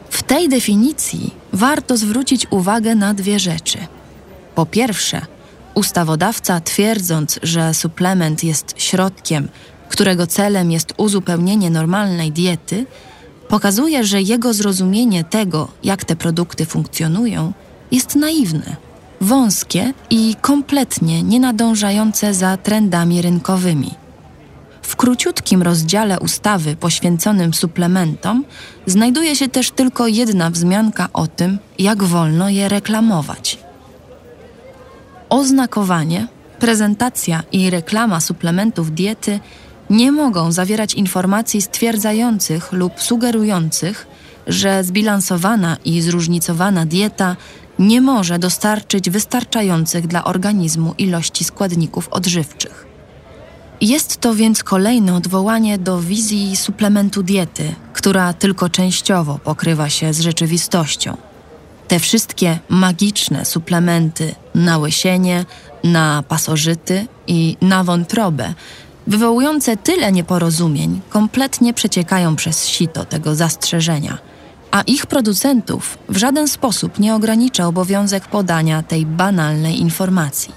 W 0.09 0.23
tej 0.23 0.49
definicji 0.49 1.33
warto 1.53 1.97
zwrócić 1.97 2.47
uwagę 2.49 2.95
na 2.95 3.13
dwie 3.13 3.39
rzeczy. 3.39 3.77
Po 4.55 4.65
pierwsze, 4.65 5.21
Ustawodawca, 5.75 6.59
twierdząc, 6.59 7.39
że 7.43 7.73
suplement 7.73 8.43
jest 8.43 8.73
środkiem, 8.77 9.47
którego 9.89 10.27
celem 10.27 10.71
jest 10.71 10.93
uzupełnienie 10.97 11.69
normalnej 11.69 12.31
diety, 12.31 12.85
pokazuje, 13.47 14.03
że 14.03 14.21
jego 14.21 14.53
zrozumienie 14.53 15.23
tego, 15.23 15.67
jak 15.83 16.05
te 16.05 16.15
produkty 16.15 16.65
funkcjonują, 16.65 17.53
jest 17.91 18.15
naiwne, 18.15 18.75
wąskie 19.21 19.93
i 20.09 20.35
kompletnie 20.41 21.23
nie 21.23 21.39
nadążające 21.39 22.33
za 22.33 22.57
trendami 22.57 23.21
rynkowymi. 23.21 23.91
W 24.81 24.95
króciutkim 24.95 25.61
rozdziale 25.61 26.19
ustawy 26.19 26.75
poświęconym 26.75 27.53
suplementom 27.53 28.45
znajduje 28.85 29.35
się 29.35 29.47
też 29.47 29.71
tylko 29.71 30.07
jedna 30.07 30.49
wzmianka 30.49 31.09
o 31.13 31.27
tym, 31.27 31.59
jak 31.79 32.03
wolno 32.03 32.49
je 32.49 32.69
reklamować. 32.69 33.64
Oznakowanie, 35.35 36.27
prezentacja 36.59 37.43
i 37.51 37.69
reklama 37.69 38.19
suplementów 38.19 38.91
diety 38.91 39.39
nie 39.89 40.11
mogą 40.11 40.51
zawierać 40.51 40.93
informacji 40.93 41.61
stwierdzających 41.61 42.71
lub 42.71 43.01
sugerujących, 43.01 44.07
że 44.47 44.83
zbilansowana 44.83 45.77
i 45.85 46.01
zróżnicowana 46.01 46.85
dieta 46.85 47.35
nie 47.79 48.01
może 48.01 48.39
dostarczyć 48.39 49.09
wystarczających 49.09 50.07
dla 50.07 50.23
organizmu 50.23 50.93
ilości 50.97 51.43
składników 51.43 52.07
odżywczych. 52.09 52.85
Jest 53.81 54.17
to 54.17 54.35
więc 54.35 54.63
kolejne 54.63 55.15
odwołanie 55.15 55.77
do 55.77 56.01
wizji 56.01 56.55
suplementu 56.55 57.23
diety, 57.23 57.75
która 57.93 58.33
tylko 58.33 58.69
częściowo 58.69 59.39
pokrywa 59.43 59.89
się 59.89 60.13
z 60.13 60.19
rzeczywistością. 60.19 61.17
Te 61.87 61.99
wszystkie 61.99 62.59
magiczne 62.69 63.45
suplementy 63.45 64.35
na 64.55 64.77
łysienie, 64.77 65.45
na 65.83 66.23
pasożyty 66.27 67.07
i 67.27 67.57
na 67.61 67.83
wątrobę, 67.83 68.53
wywołujące 69.07 69.77
tyle 69.77 70.11
nieporozumień, 70.11 71.01
kompletnie 71.09 71.73
przeciekają 71.73 72.35
przez 72.35 72.67
sito 72.67 73.05
tego 73.05 73.35
zastrzeżenia, 73.35 74.17
a 74.71 74.81
ich 74.81 75.05
producentów 75.05 75.97
w 76.09 76.17
żaden 76.17 76.47
sposób 76.47 76.99
nie 76.99 77.15
ogranicza 77.15 77.67
obowiązek 77.67 78.27
podania 78.27 78.83
tej 78.83 79.05
banalnej 79.05 79.79
informacji. 79.79 80.53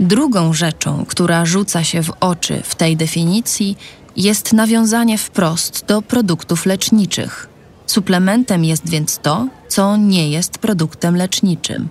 Drugą 0.00 0.52
rzeczą, 0.52 1.04
która 1.08 1.44
rzuca 1.44 1.84
się 1.84 2.02
w 2.02 2.12
oczy 2.20 2.62
w 2.64 2.74
tej 2.74 2.96
definicji, 2.96 3.76
jest 4.16 4.52
nawiązanie 4.52 5.18
wprost 5.18 5.84
do 5.86 6.02
produktów 6.02 6.66
leczniczych, 6.66 7.48
Suplementem 7.88 8.64
jest 8.64 8.88
więc 8.88 9.18
to, 9.18 9.48
co 9.68 9.96
nie 9.96 10.30
jest 10.30 10.58
produktem 10.58 11.16
leczniczym. 11.16 11.88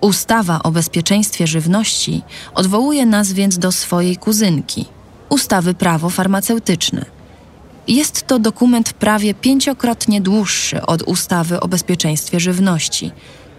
Ustawa 0.00 0.62
o 0.62 0.70
bezpieczeństwie 0.70 1.46
żywności 1.46 2.22
odwołuje 2.54 3.06
nas 3.06 3.32
więc 3.32 3.58
do 3.58 3.72
swojej 3.72 4.16
kuzynki 4.16 4.86
ustawy 5.28 5.74
prawo 5.74 6.10
farmaceutyczne. 6.10 7.04
Jest 7.88 8.26
to 8.26 8.38
dokument 8.38 8.92
prawie 8.92 9.34
pięciokrotnie 9.34 10.20
dłuższy 10.20 10.82
od 10.82 11.02
ustawy 11.02 11.60
o 11.60 11.68
bezpieczeństwie 11.68 12.40
żywności, 12.40 13.12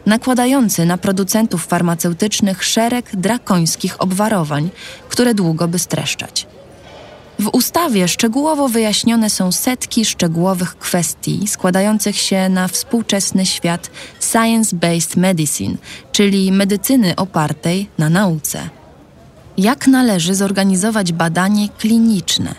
nakładający 0.05 0.85
na 0.85 0.97
producentów 0.97 1.65
farmaceutycznych 1.65 2.63
szereg 2.63 3.15
drakońskich 3.15 4.01
obwarowań, 4.01 4.69
które 5.09 5.33
długo 5.33 5.67
by 5.67 5.79
streszczać. 5.79 6.47
W 7.41 7.49
ustawie 7.53 8.07
szczegółowo 8.07 8.69
wyjaśnione 8.69 9.29
są 9.29 9.51
setki 9.51 10.05
szczegółowych 10.05 10.77
kwestii 10.77 11.47
składających 11.47 12.17
się 12.17 12.49
na 12.49 12.67
współczesny 12.67 13.45
świat 13.45 13.91
science-based 14.19 15.17
medicine, 15.17 15.77
czyli 16.11 16.51
medycyny 16.51 17.15
opartej 17.15 17.89
na 17.97 18.09
nauce. 18.09 18.69
Jak 19.57 19.87
należy 19.87 20.35
zorganizować 20.35 21.11
badanie 21.13 21.69
kliniczne? 21.69 22.55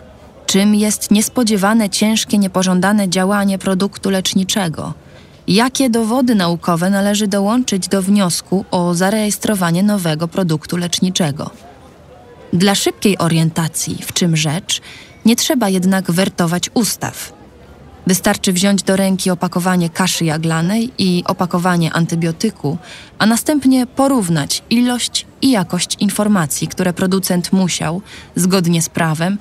Czym 0.47 0.75
jest 0.75 1.11
niespodziewane, 1.11 1.91
ciężkie, 1.91 2.39
niepożądane 2.39 3.09
działanie 3.09 3.59
produktu 3.59 4.11
leczniczego? 4.11 4.95
Jakie 5.49 5.91
dowody 5.91 6.35
naukowe 6.35 6.91
należy 6.91 7.29
dołączyć 7.29 7.89
do 7.89 8.03
wniosku 8.03 8.65
o 8.71 8.95
zarejestrowanie 8.95 9.83
nowego 9.83 10.29
produktu 10.29 10.77
leczniczego? 10.77 11.51
Dla 12.53 12.75
szybkiej 12.75 13.19
orientacji, 13.19 13.99
w 14.03 14.13
czym 14.13 14.37
rzecz, 14.37 14.81
nie 15.25 15.37
trzeba 15.37 15.69
jednak 15.69 16.11
wertować 16.11 16.71
ustaw. 16.75 17.33
Wystarczy 18.07 18.53
wziąć 18.53 18.83
do 18.83 18.97
ręki 18.97 19.31
opakowanie 19.31 19.91
kaszy 19.91 20.25
jaglanej 20.25 20.91
i 20.99 21.23
opakowanie 21.27 21.93
antybiotyku, 21.93 22.79
a 23.19 23.27
następnie 23.27 23.87
porównać 23.87 24.63
ilość 24.71 25.27
i 25.43 25.51
jakość 25.51 25.97
informacji, 26.01 26.69
które 26.69 26.93
producent 26.93 27.53
musiał, 27.53 28.03
zgodnie 28.37 28.83
z 28.83 28.89
prawem, 28.89 29.39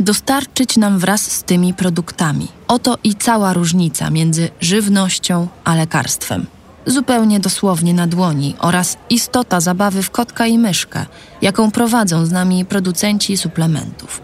dostarczyć 0.00 0.76
nam 0.76 0.98
wraz 0.98 1.32
z 1.32 1.42
tymi 1.42 1.74
produktami. 1.74 2.48
Oto 2.68 2.98
i 3.04 3.14
cała 3.14 3.52
różnica 3.52 4.10
między 4.10 4.48
żywnością 4.60 5.48
a 5.64 5.74
lekarstwem. 5.74 6.46
Zupełnie 6.86 7.40
dosłownie 7.40 7.94
na 7.94 8.06
dłoni 8.06 8.54
oraz 8.58 8.96
istota 9.10 9.60
zabawy 9.60 10.02
w 10.02 10.10
kotka 10.10 10.46
i 10.46 10.58
myszkę, 10.58 11.06
jaką 11.42 11.70
prowadzą 11.70 12.26
z 12.26 12.32
nami 12.32 12.64
producenci 12.64 13.36
suplementów. 13.36 14.20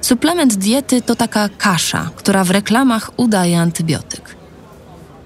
Suplement 0.00 0.54
diety 0.54 1.02
to 1.02 1.16
taka 1.16 1.48
kasza, 1.48 2.10
która 2.16 2.44
w 2.44 2.50
reklamach 2.50 3.10
udaje 3.16 3.60
antybiotyk. 3.60 4.36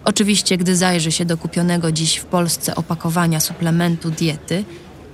Oczywiście, 0.04 0.56
gdy 0.56 0.76
zajrzy 0.76 1.12
się 1.12 1.24
do 1.24 1.36
kupionego 1.36 1.92
dziś 1.92 2.16
w 2.16 2.24
Polsce 2.24 2.74
opakowania 2.74 3.40
suplementu 3.40 4.10
diety, 4.10 4.64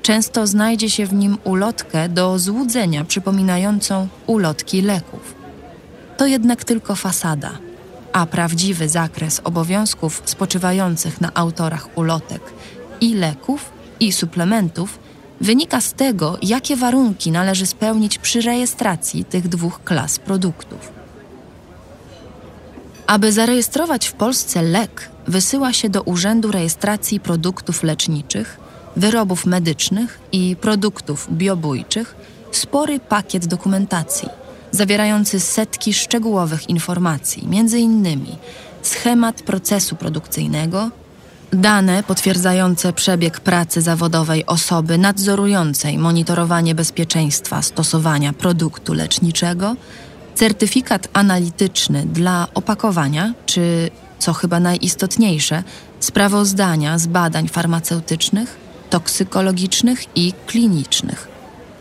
często 0.03 0.47
znajdzie 0.47 0.91
się 0.91 1.07
w 1.07 1.13
nim 1.13 1.39
ulotkę 1.45 2.09
do 2.09 2.39
złudzenia 2.39 3.05
przypominającą 3.05 4.09
ulotki 4.27 4.83
leków. 4.83 5.35
To 6.17 6.27
jednak 6.27 6.65
tylko 6.65 6.95
fasada, 6.95 7.51
a 8.17 8.27
prawdziwy 8.27 8.89
zakres 8.89 9.41
obowiązków 9.45 10.23
spoczywających 10.25 11.21
na 11.21 11.35
autorach 11.35 11.99
ulotek 11.99 12.43
i 13.01 13.15
leków 13.15 13.73
i 14.01 14.13
suplementów 14.13 14.99
wynika 15.41 15.81
z 15.81 15.93
tego, 15.93 16.39
jakie 16.43 16.77
warunki 16.77 17.31
należy 17.31 17.67
spełnić 17.67 18.19
przy 18.19 18.41
rejestracji 18.41 19.25
tych 19.25 19.49
dwóch 19.49 19.85
klas 19.85 20.19
produktów. 20.19 20.93
Aby 23.07 23.33
zarejestrować 23.33 24.07
w 24.07 24.13
Polsce 24.13 24.63
lek, 24.63 25.11
wysyła 25.27 25.73
się 25.73 25.89
do 25.89 26.03
Urzędu 26.03 26.53
Rejestracji 26.53 27.21
Produktów 27.21 27.83
Leczniczych, 27.83 28.61
Wyrobów 28.97 29.47
Medycznych 29.47 30.21
i 30.33 30.57
Produktów 30.61 31.29
Biobójczych 31.33 32.17
spory 32.53 33.01
pakiet 33.01 33.47
dokumentacji 33.47 34.46
zawierający 34.77 35.41
setki 35.41 35.95
szczegółowych 35.95 36.71
informacji, 36.71 37.49
m.in. 37.53 38.27
schemat 38.83 39.43
procesu 39.43 39.97
produkcyjnego, 39.97 40.91
Dane 41.53 42.03
potwierdzające 42.03 42.93
przebieg 42.93 43.41
pracy 43.41 43.83
zawodowej 43.83 44.47
osoby 44.47 44.99
nadzorującej 44.99 45.99
monitorowanie 45.99 46.75
bezpieczeństwa 46.75 47.63
stosowania 47.63 48.33
produktu 48.33 48.95
leczniczego, 48.95 49.77
certyfikat 50.35 51.09
analityczny 51.13 52.07
dla 52.07 52.49
opakowania, 52.55 53.35
czy, 53.47 53.91
co 54.19 54.33
chyba 54.33 54.61
najistotniejsze, 54.61 55.63
sprawozdania 56.01 56.99
z 56.99 57.07
badań 57.07 57.49
farmaceutycznych, 57.49 58.57
toksykologicznych 58.91 60.17
i 60.17 60.33
klinicznych. 60.47 61.29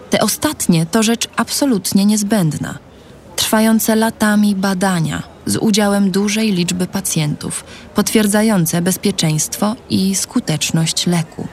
Te 0.10 0.20
ostatnie 0.20 0.86
to 0.86 1.04
rzecz 1.04 1.28
absolutnie 1.36 2.06
niezbędna. 2.06 2.85
Trwające 3.46 3.96
latami 3.96 4.56
badania 4.56 5.24
z 5.46 5.56
udziałem 5.58 6.12
dużej 6.12 6.52
liczby 6.52 6.88
pacjentów, 6.88 7.64
potwierdzające 7.96 8.82
bezpieczeństwo 8.82 9.76
i 9.90 10.16
skuteczność 10.16 11.08
leku. 11.08 11.48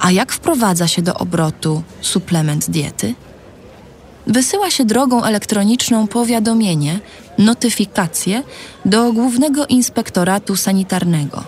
A 0.00 0.10
jak 0.10 0.32
wprowadza 0.32 0.88
się 0.88 1.02
do 1.02 1.14
obrotu 1.14 1.82
suplement 2.00 2.70
diety? 2.70 3.14
Wysyła 4.26 4.70
się 4.70 4.84
drogą 4.84 5.24
elektroniczną 5.24 6.06
powiadomienie, 6.06 7.00
notyfikację 7.38 8.42
do 8.84 9.12
Głównego 9.12 9.66
Inspektoratu 9.66 10.56
Sanitarnego. 10.56 11.44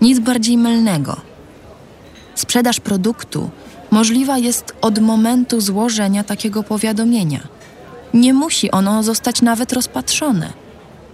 Nic 0.01 0.19
bardziej 0.19 0.57
mylnego. 0.59 1.17
Sprzedaż 2.35 2.81
produktu 2.81 3.51
możliwa 3.91 4.39
jest 4.39 4.75
od 4.81 4.99
momentu 4.99 5.61
złożenia 5.61 6.25
takiego 6.25 6.63
powiadomienia. 6.63 7.41
Nie 8.15 8.35
musi 8.35 8.71
ono 8.71 9.03
zostać 9.03 9.43
nawet 9.43 9.73
rozpatrzone. 9.73 10.53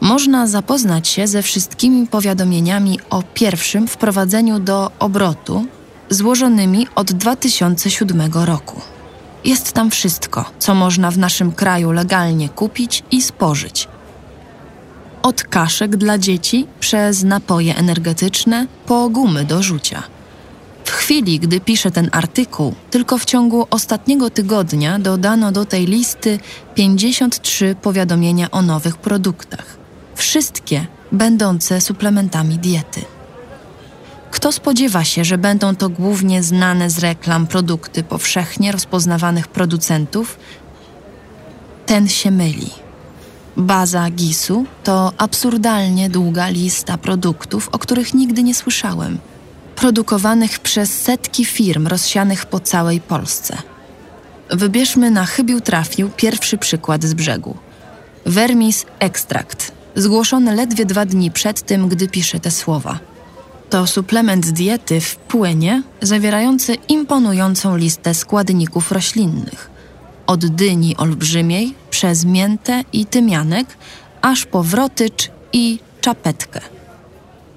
można 0.00 0.46
zapoznać 0.46 1.08
się 1.08 1.26
ze 1.26 1.42
wszystkimi 1.42 2.06
powiadomieniami 2.06 2.98
o 3.10 3.22
pierwszym 3.34 3.88
wprowadzeniu 3.88 4.58
do 4.58 4.90
obrotu 4.98 5.64
złożonymi 6.10 6.86
od 6.94 7.12
2007 7.12 8.32
roku. 8.32 8.80
Jest 9.44 9.72
tam 9.72 9.90
wszystko, 9.90 10.44
co 10.58 10.74
można 10.74 11.10
w 11.10 11.18
naszym 11.18 11.52
kraju 11.52 11.92
legalnie 11.92 12.48
kupić 12.48 13.02
i 13.10 13.22
spożyć. 13.22 13.88
Od 15.22 15.42
kaszek 15.42 15.96
dla 15.96 16.18
dzieci 16.18 16.66
przez 16.80 17.24
napoje 17.24 17.76
energetyczne 17.76 18.66
po 18.86 19.08
gumy 19.08 19.44
do 19.44 19.62
rzucia– 19.62 20.02
chwili, 21.10 21.40
gdy 21.40 21.60
piszę 21.60 21.90
ten 21.90 22.08
artykuł, 22.12 22.74
tylko 22.90 23.18
w 23.18 23.24
ciągu 23.24 23.66
ostatniego 23.70 24.30
tygodnia 24.30 24.98
dodano 24.98 25.52
do 25.52 25.64
tej 25.64 25.86
listy 25.86 26.38
53 26.74 27.76
powiadomienia 27.82 28.50
o 28.50 28.62
nowych 28.62 28.96
produktach. 28.96 29.76
Wszystkie 30.14 30.86
będące 31.12 31.80
suplementami 31.80 32.58
diety. 32.58 33.00
Kto 34.30 34.52
spodziewa 34.52 35.04
się, 35.04 35.24
że 35.24 35.38
będą 35.38 35.76
to 35.76 35.88
głównie 35.88 36.42
znane 36.42 36.90
z 36.90 36.98
reklam 36.98 37.46
produkty 37.46 38.02
powszechnie 38.02 38.72
rozpoznawanych 38.72 39.48
producentów, 39.48 40.38
ten 41.86 42.08
się 42.08 42.30
myli. 42.30 42.70
Baza 43.56 44.10
GIS-u 44.10 44.64
to 44.84 45.12
absurdalnie 45.18 46.10
długa 46.10 46.48
lista 46.48 46.98
produktów, 46.98 47.68
o 47.72 47.78
których 47.78 48.14
nigdy 48.14 48.42
nie 48.42 48.54
słyszałem, 48.54 49.18
produkowanych 49.80 50.58
przez 50.58 51.02
setki 51.02 51.44
firm 51.44 51.86
rozsianych 51.86 52.46
po 52.46 52.60
całej 52.60 53.00
Polsce. 53.00 53.56
Wybierzmy 54.50 55.10
na 55.10 55.26
chybił 55.26 55.60
trafił 55.60 56.10
pierwszy 56.16 56.58
przykład 56.58 57.04
z 57.04 57.14
brzegu. 57.14 57.56
Vermis 58.26 58.86
Extract, 58.98 59.72
zgłoszony 59.94 60.54
ledwie 60.54 60.84
dwa 60.84 61.04
dni 61.06 61.30
przed 61.30 61.62
tym, 61.62 61.88
gdy 61.88 62.08
piszę 62.08 62.40
te 62.40 62.50
słowa. 62.50 62.98
To 63.70 63.86
suplement 63.86 64.50
diety 64.50 65.00
w 65.00 65.16
płynie 65.16 65.82
zawierający 66.00 66.74
imponującą 66.74 67.76
listę 67.76 68.14
składników 68.14 68.92
roślinnych. 68.92 69.70
Od 70.26 70.46
dyni 70.46 70.96
olbrzymiej, 70.96 71.74
przez 71.90 72.24
miętę 72.24 72.84
i 72.92 73.06
tymianek, 73.06 73.66
aż 74.22 74.46
po 74.46 74.62
wrotycz 74.62 75.30
i 75.52 75.78
czapetkę. 76.00 76.60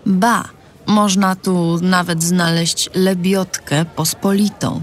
Ba, 0.05 0.43
można 0.87 1.35
tu 1.35 1.79
nawet 1.81 2.23
znaleźć 2.23 2.89
lebiotkę 2.95 3.85
pospolitą. 3.85 4.81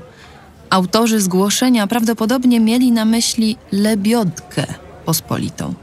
Autorzy 0.71 1.21
zgłoszenia 1.21 1.87
prawdopodobnie 1.87 2.61
mieli 2.61 2.93
na 2.93 3.05
myśli 3.05 3.57
lebiotkę 3.73 4.67
pospolitą. 5.05 5.75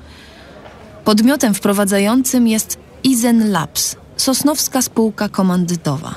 Podmiotem 1.04 1.54
wprowadzającym 1.54 2.48
jest 2.48 2.78
Izen 3.04 3.52
Labs, 3.52 3.96
sosnowska 4.18 4.82
spółka 4.82 5.30
komandytowa. 5.30 6.16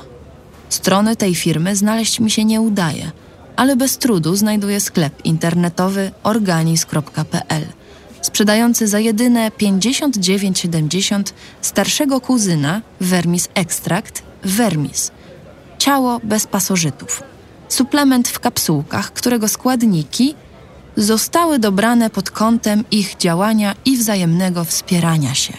Strony 0.69 1.15
tej 1.15 1.35
firmy 1.35 1.75
znaleźć 1.75 2.19
mi 2.19 2.31
się 2.31 2.45
nie 2.45 2.61
udaje, 2.61 3.11
ale 3.55 3.75
bez 3.75 3.97
trudu 3.97 4.35
znajduję 4.35 4.79
sklep 4.79 5.25
internetowy 5.25 6.11
organis.pl, 6.23 7.65
sprzedający 8.21 8.87
za 8.87 8.99
jedyne 8.99 9.51
59,70 9.51 11.23
starszego 11.61 12.21
kuzyna 12.21 12.81
Vermis 13.01 13.49
Extract 13.53 14.23
Vermis. 14.43 15.11
Ciało 15.77 16.19
bez 16.23 16.47
pasożytów. 16.47 17.23
Suplement 17.69 18.27
w 18.27 18.39
kapsułkach, 18.39 19.13
którego 19.13 19.47
składniki 19.47 20.35
zostały 20.97 21.59
dobrane 21.59 22.09
pod 22.09 22.31
kątem 22.31 22.83
ich 22.91 23.17
działania 23.17 23.75
i 23.85 23.97
wzajemnego 23.97 24.63
wspierania 24.63 25.35
się 25.35 25.53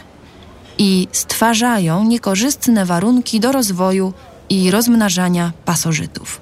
i 0.79 1.09
stwarzają 1.13 2.05
niekorzystne 2.05 2.87
warunki 2.87 3.41
do 3.41 3.53
rozwoju 3.53 4.13
i 4.49 4.71
rozmnażania 4.71 5.53
pasożytów. 5.65 6.42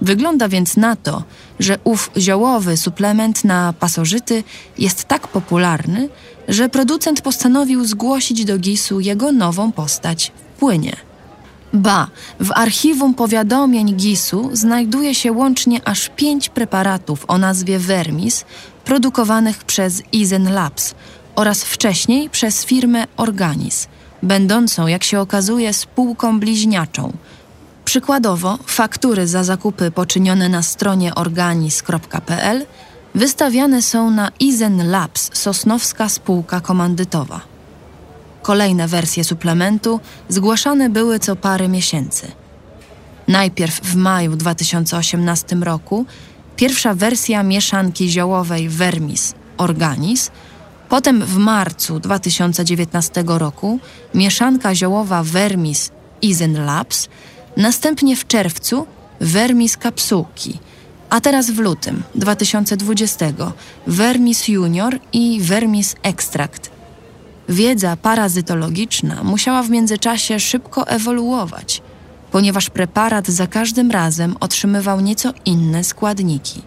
Wygląda 0.00 0.48
więc 0.48 0.76
na 0.76 0.96
to, 0.96 1.22
że 1.60 1.78
ów 1.84 2.10
ziołowy 2.16 2.76
suplement 2.76 3.44
na 3.44 3.72
pasożyty 3.72 4.44
jest 4.78 5.04
tak 5.04 5.28
popularny, 5.28 6.08
że 6.48 6.68
producent 6.68 7.20
postanowił 7.20 7.84
zgłosić 7.84 8.44
do 8.44 8.58
GIS-u 8.58 9.00
jego 9.00 9.32
nową 9.32 9.72
postać 9.72 10.32
w 10.36 10.58
płynie. 10.58 10.96
Ba, 11.72 12.08
w 12.40 12.50
archiwum 12.52 13.14
powiadomień 13.14 13.94
GIS-u 13.94 14.50
znajduje 14.52 15.14
się 15.14 15.32
łącznie 15.32 15.80
aż 15.84 16.10
pięć 16.16 16.48
preparatów 16.48 17.24
o 17.28 17.38
nazwie 17.38 17.78
Vermis, 17.78 18.44
produkowanych 18.84 19.64
przez 19.64 20.02
Izen 20.12 20.52
Labs 20.52 20.94
oraz 21.34 21.64
wcześniej 21.64 22.30
przez 22.30 22.64
firmę 22.64 23.06
Organis, 23.16 23.88
będącą, 24.22 24.86
jak 24.86 25.04
się 25.04 25.20
okazuje, 25.20 25.72
spółką 25.72 26.40
bliźniaczą. 26.40 27.12
Przykładowo, 27.88 28.58
faktury 28.66 29.26
za 29.26 29.44
zakupy 29.44 29.90
poczynione 29.90 30.48
na 30.48 30.62
stronie 30.62 31.14
organis.pl 31.14 32.66
wystawiane 33.14 33.82
są 33.82 34.10
na 34.10 34.30
Izen 34.40 34.90
Labs, 34.90 35.30
sosnowska 35.32 36.08
spółka 36.08 36.60
komandytowa. 36.60 37.40
Kolejne 38.42 38.88
wersje 38.88 39.24
suplementu 39.24 40.00
zgłaszane 40.28 40.90
były 40.90 41.18
co 41.18 41.36
parę 41.36 41.68
miesięcy. 41.68 42.32
Najpierw 43.28 43.80
w 43.80 43.96
maju 43.96 44.36
2018 44.36 45.56
roku 45.56 46.06
pierwsza 46.56 46.94
wersja 46.94 47.42
mieszanki 47.42 48.08
ziołowej 48.08 48.68
Vermis 48.68 49.34
Organis, 49.56 50.30
potem 50.88 51.22
w 51.22 51.36
marcu 51.36 52.00
2019 52.00 53.24
roku 53.26 53.78
mieszanka 54.14 54.74
ziołowa 54.74 55.22
Vermis 55.22 55.90
Izen 56.22 56.64
Labs, 56.64 57.08
następnie 57.58 58.16
w 58.16 58.26
czerwcu 58.26 58.86
Vermis 59.20 59.76
kapsułki, 59.76 60.58
a 61.10 61.20
teraz 61.20 61.50
w 61.50 61.58
lutym 61.58 62.02
2020 62.14 63.26
Vermis 63.86 64.48
Junior 64.48 64.98
i 65.12 65.40
Vermis 65.40 65.96
Extract– 66.02 66.70
Wiedza 67.48 67.96
parazytologiczna 67.96 69.24
musiała 69.24 69.62
w 69.62 69.70
międzyczasie 69.70 70.40
szybko 70.40 70.86
ewoluować, 70.86 71.82
ponieważ 72.30 72.70
preparat 72.70 73.28
za 73.28 73.46
każdym 73.46 73.90
razem 73.90 74.36
otrzymywał 74.40 75.00
nieco 75.00 75.32
inne 75.44 75.84
składniki. 75.84 76.62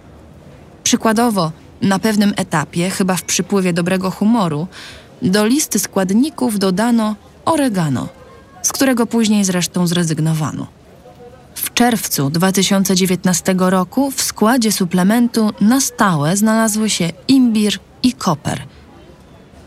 Przykładowo, 0.84 1.52
na 1.82 2.00
pewnym 2.00 2.34
etapie, 2.38 2.90
chyba 2.90 3.16
w 3.16 3.24
przypływie 3.24 3.74
dobrego 3.74 4.12
humoru, 4.12 4.68
do 5.22 5.46
listy 5.46 5.80
składników 5.80 6.60
dodano 6.60 7.16
oregano, 7.46 8.08
z 8.62 8.72
którego 8.72 9.06
później 9.06 9.46
zresztą 9.46 9.88
zrezygnowano. 9.88 10.68
W 11.62 11.74
czerwcu 11.74 12.30
2019 12.30 13.56
roku 13.58 14.12
w 14.12 14.22
składzie 14.22 14.72
suplementu 14.72 15.50
na 15.62 15.82
stałe 15.82 16.38
znalazły 16.38 16.90
się 16.90 17.10
imbir 17.28 17.78
i 18.04 18.14
koper– 18.14 18.64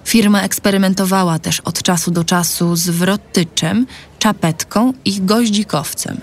Firma 0.04 0.42
eksperymentowała 0.42 1.38
też 1.38 1.60
od 1.60 1.82
czasu 1.82 2.10
do 2.10 2.24
czasu 2.24 2.76
z 2.76 2.88
wrotyczem, 2.88 3.86
czapetką 4.18 4.92
i 5.04 5.20
goździkowcem. 5.20 6.20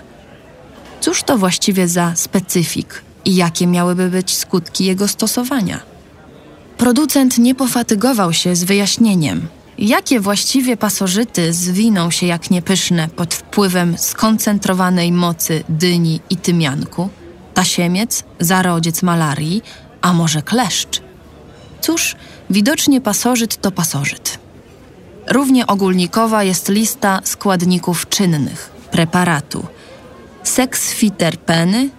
Cóż 1.00 1.22
to 1.22 1.38
właściwie 1.38 1.88
za 1.88 2.16
specyfik 2.16 3.02
i 3.24 3.36
jakie 3.36 3.66
miałyby 3.66 4.08
być 4.08 4.36
skutki 4.36 4.84
jego 4.84 5.08
stosowania? 5.08 5.80
Producent 6.76 7.38
nie 7.38 7.54
pofatygował 7.54 8.32
się 8.32 8.56
z 8.56 8.64
wyjaśnieniem, 8.64 9.48
jakie 9.88 10.20
właściwie 10.20 10.76
pasożyty 10.76 11.52
zwiną 11.52 12.10
się 12.10 12.26
jak 12.26 12.50
niepyszne 12.50 13.08
pod 13.08 13.34
wpływem 13.34 13.98
skoncentrowanej 13.98 15.12
mocy 15.12 15.64
dyni 15.68 16.20
i 16.30 16.36
tymianku, 16.36 17.08
tasiemiec, 17.54 18.24
zarodziec 18.40 19.02
malarii, 19.02 19.62
a 20.00 20.12
może 20.12 20.42
kleszcz. 20.42 21.02
Cóż, 21.80 22.16
Widocznie 22.52 23.00
pasożyt 23.00 23.60
to 23.60 23.70
pasożyt. 23.70 24.38
Równie 25.26 25.66
ogólnikowa 25.66 26.42
jest 26.42 26.68
lista 26.68 27.20
składników 27.24 28.08
czynnych 28.08 28.70
preparatu. 28.90 29.66
Seksfiterpeny, 30.42 31.90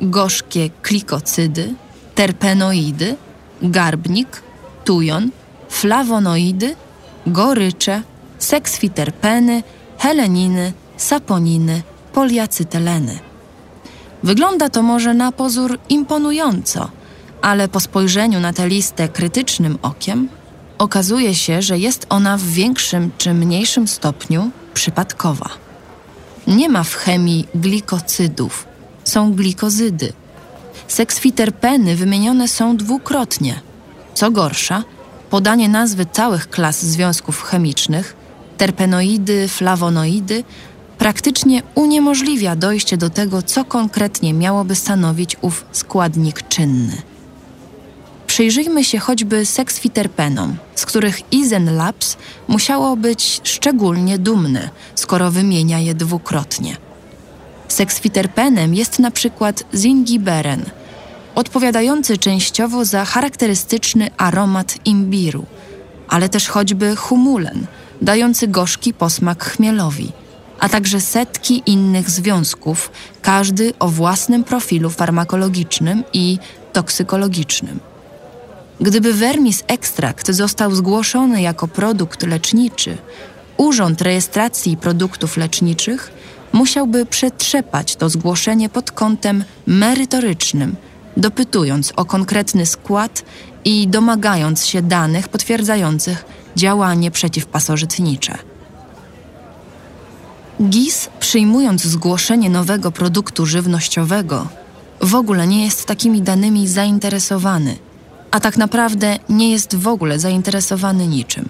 gorzkie 0.00 0.70
klikocydy, 0.82 1.74
terpenoidy, 2.14 3.16
garbnik, 3.62 4.42
tujon, 4.84 5.30
flawonoidy, 5.68 6.76
gorycze, 7.26 8.02
seksfiterpeny, 8.38 9.62
heleniny, 9.98 10.72
saponiny, 10.96 11.82
poliacyteleny. 12.12 13.18
Wygląda 14.22 14.68
to 14.68 14.82
może 14.82 15.14
na 15.14 15.32
pozór 15.32 15.78
imponująco– 15.88 16.88
ale 17.46 17.68
po 17.68 17.80
spojrzeniu 17.80 18.40
na 18.40 18.52
tę 18.52 18.68
listę 18.68 19.08
krytycznym 19.08 19.78
okiem 19.82 20.28
okazuje 20.78 21.34
się, 21.34 21.62
że 21.62 21.78
jest 21.78 22.06
ona 22.08 22.36
w 22.36 22.42
większym 22.42 23.10
czy 23.18 23.34
mniejszym 23.34 23.88
stopniu 23.88 24.50
przypadkowa. 24.74 25.48
Nie 26.46 26.68
ma 26.68 26.82
w 26.84 26.94
chemii 26.94 27.48
glikocydów, 27.54 28.66
są 29.04 29.32
glikozydy. 29.32 30.12
Seksfiterpeny 30.88 31.96
wymienione 31.96 32.48
są 32.48 32.76
dwukrotnie. 32.76 33.60
Co 34.14 34.30
gorsza, 34.30 34.82
podanie 35.30 35.68
nazwy 35.68 36.06
całych 36.12 36.50
klas 36.50 36.82
związków 36.82 37.42
chemicznych, 37.42 38.16
terpenoidy, 38.56 39.48
flawonoidy, 39.48 40.44
praktycznie 40.98 41.62
uniemożliwia 41.74 42.56
dojście 42.56 42.96
do 42.96 43.10
tego, 43.10 43.42
co 43.42 43.64
konkretnie 43.64 44.34
miałoby 44.34 44.74
stanowić 44.74 45.36
ów 45.40 45.64
składnik 45.72 46.48
czynny. 46.48 47.02
Przyjrzyjmy 48.26 48.84
się 48.84 48.98
choćby 48.98 49.46
seksfiterpenom, 49.46 50.56
z 50.74 50.86
których 50.86 51.32
Izen 51.32 51.76
Labs 51.76 52.16
musiało 52.48 52.96
być 52.96 53.40
szczególnie 53.44 54.18
dumny, 54.18 54.68
skoro 54.94 55.30
wymienia 55.30 55.78
je 55.78 55.94
dwukrotnie. 55.94 56.76
Seksfiterpenem 57.68 58.74
jest 58.74 58.98
na 58.98 59.10
przykład 59.10 59.64
zingiberen, 59.72 60.64
odpowiadający 61.36 62.18
częściowo 62.18 62.84
za 62.84 63.04
charakterystyczny 63.04 64.10
aromat 64.16 64.74
imbiru, 64.84 65.46
ale 66.08 66.28
też 66.28 66.48
choćby 66.48 66.96
humulen, 66.96 67.66
dający 68.02 68.48
gorzki 68.48 68.94
posmak 68.94 69.44
chmielowi, 69.44 70.12
a 70.60 70.68
także 70.68 71.00
setki 71.00 71.62
innych 71.66 72.10
związków, 72.10 72.90
każdy 73.22 73.72
o 73.78 73.88
własnym 73.88 74.44
profilu 74.44 74.90
farmakologicznym 74.90 76.04
i 76.12 76.38
toksykologicznym. 76.72 77.80
Gdyby 78.80 79.14
Vermis 79.14 79.64
Extract 79.66 80.30
został 80.30 80.74
zgłoszony 80.74 81.42
jako 81.42 81.68
produkt 81.68 82.22
leczniczy, 82.22 82.98
Urząd 83.56 84.02
Rejestracji 84.02 84.76
Produktów 84.76 85.36
Leczniczych 85.36 86.12
musiałby 86.52 87.06
przetrzepać 87.06 87.96
to 87.96 88.08
zgłoszenie 88.08 88.68
pod 88.68 88.90
kątem 88.90 89.44
merytorycznym, 89.66 90.76
dopytując 91.16 91.92
o 91.96 92.04
konkretny 92.04 92.66
skład 92.66 93.22
i 93.64 93.88
domagając 93.88 94.66
się 94.66 94.82
danych 94.82 95.28
potwierdzających 95.28 96.24
działanie 96.56 97.10
przeciwpasożytnicze. 97.10 98.38
GIS, 100.62 101.08
przyjmując 101.20 101.84
zgłoszenie 101.84 102.50
nowego 102.50 102.92
produktu 102.92 103.46
żywnościowego, 103.46 104.48
w 105.00 105.14
ogóle 105.14 105.46
nie 105.46 105.64
jest 105.64 105.84
takimi 105.84 106.22
danymi 106.22 106.68
zainteresowany, 106.68 107.76
a 108.30 108.40
tak 108.40 108.56
naprawdę 108.56 109.18
nie 109.28 109.50
jest 109.50 109.76
w 109.76 109.88
ogóle 109.88 110.18
zainteresowany 110.18 111.06
niczym. 111.06 111.48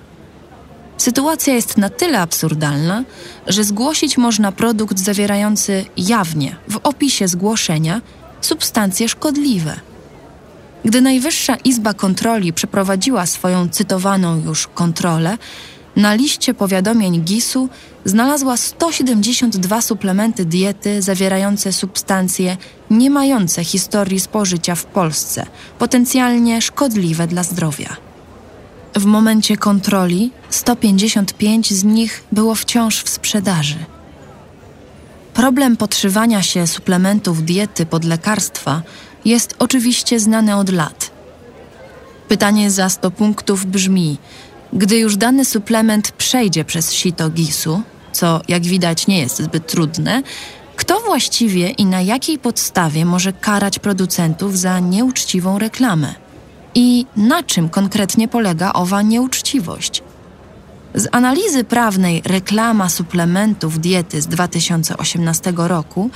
Sytuacja 0.98 1.54
jest 1.54 1.78
na 1.78 1.88
tyle 1.88 2.20
absurdalna, 2.20 3.04
że 3.46 3.64
zgłosić 3.64 4.18
można 4.18 4.52
produkt 4.52 4.98
zawierający 4.98 5.84
jawnie 5.96 6.56
w 6.68 6.76
opisie 6.76 7.28
zgłoszenia 7.28 8.00
substancje 8.40 9.08
szkodliwe. 9.08 9.80
Gdy 10.84 11.00
Najwyższa 11.00 11.56
Izba 11.56 11.94
Kontroli 11.94 12.52
przeprowadziła 12.52 13.26
swoją 13.26 13.68
cytowaną 13.68 14.42
już 14.44 14.66
kontrolę, 14.66 15.38
na 15.96 16.14
liście 16.14 16.54
powiadomień 16.54 17.20
GIS-u 17.20 17.68
znalazła 18.04 18.56
172 18.56 19.80
suplementy 19.80 20.44
diety 20.44 21.02
zawierające 21.02 21.72
substancje 21.72 22.56
nie 22.90 23.10
mające 23.10 23.64
historii 23.64 24.20
spożycia 24.20 24.74
w 24.74 24.84
Polsce, 24.84 25.46
potencjalnie 25.78 26.62
szkodliwe 26.62 27.26
dla 27.26 27.42
zdrowia. 27.42 27.96
W 28.94 29.04
momencie 29.04 29.56
kontroli 29.56 30.30
155 30.50 31.72
z 31.72 31.84
nich 31.84 32.24
było 32.32 32.54
wciąż 32.54 33.02
w 33.02 33.08
sprzedaży. 33.08 33.95
Problem 35.36 35.76
podszywania 35.76 36.42
się 36.42 36.66
suplementów 36.66 37.44
diety 37.44 37.86
pod 37.86 38.04
lekarstwa 38.04 38.82
jest 39.24 39.54
oczywiście 39.58 40.20
znany 40.20 40.56
od 40.56 40.72
lat. 40.72 41.10
Pytanie 42.28 42.70
za 42.70 42.88
100 42.88 43.10
punktów 43.10 43.66
brzmi: 43.66 44.18
gdy 44.72 44.98
już 44.98 45.16
dany 45.16 45.44
suplement 45.44 46.10
przejdzie 46.10 46.64
przez 46.64 46.92
sito 46.92 47.30
GIS-u, 47.30 47.82
co 48.12 48.40
jak 48.48 48.62
widać 48.62 49.06
nie 49.06 49.18
jest 49.18 49.42
zbyt 49.42 49.66
trudne, 49.66 50.22
kto 50.76 51.00
właściwie 51.00 51.68
i 51.68 51.86
na 51.86 52.00
jakiej 52.00 52.38
podstawie 52.38 53.04
może 53.04 53.32
karać 53.32 53.78
producentów 53.78 54.58
za 54.58 54.80
nieuczciwą 54.80 55.58
reklamę? 55.58 56.14
I 56.74 57.06
na 57.16 57.42
czym 57.42 57.68
konkretnie 57.68 58.28
polega 58.28 58.72
owa 58.72 59.02
nieuczciwość? 59.02 60.02
Z 60.96 61.08
analizy 61.12 61.64
prawnej 61.64 62.22
Reklama 62.24 62.88
suplementów 62.88 63.80
diety 63.80 64.22
z 64.22 64.26
2018 64.26 65.52
roku, 65.56 66.10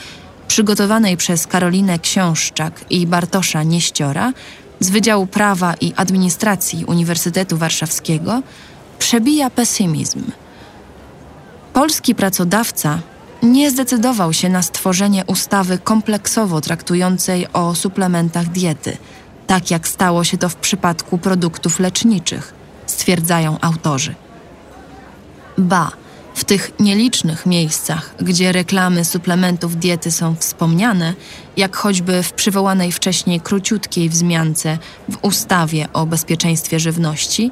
przygotowanej 0.48 1.16
przez 1.16 1.46
Karolinę 1.46 1.98
Książczak 1.98 2.84
i 2.90 3.06
Bartosza 3.06 3.62
Nieściora 3.62 4.32
z 4.80 4.90
Wydziału 4.90 5.26
Prawa 5.26 5.74
i 5.74 5.92
Administracji 5.96 6.84
Uniwersytetu 6.84 7.56
Warszawskiego, 7.56 8.42
przebija 8.98 9.50
pesymizm. 9.50 10.22
Polski 11.72 12.14
pracodawca 12.14 12.98
nie 13.42 13.70
zdecydował 13.70 14.32
się 14.32 14.48
na 14.48 14.62
stworzenie 14.62 15.24
ustawy 15.26 15.78
kompleksowo 15.78 16.60
traktującej 16.60 17.46
o 17.52 17.74
suplementach 17.74 18.48
diety, 18.48 18.96
tak 19.46 19.70
jak 19.70 19.88
stało 19.88 20.24
się 20.24 20.38
to 20.38 20.48
w 20.48 20.56
przypadku 20.56 21.18
produktów 21.18 21.80
leczniczych, 21.80 22.54
stwierdzają 22.86 23.60
autorzy. 23.60 24.14
Ba, 25.60 25.92
w 26.34 26.44
tych 26.44 26.72
nielicznych 26.80 27.46
miejscach, 27.46 28.14
gdzie 28.20 28.52
reklamy 28.52 29.04
suplementów 29.04 29.76
diety 29.76 30.10
są 30.10 30.34
wspomniane, 30.34 31.14
jak 31.56 31.76
choćby 31.76 32.22
w 32.22 32.32
przywołanej 32.32 32.92
wcześniej 32.92 33.40
króciutkiej 33.40 34.08
wzmiance 34.08 34.78
w 35.08 35.18
ustawie 35.22 35.88
o 35.92 36.06
bezpieczeństwie 36.06 36.80
żywności, 36.80 37.50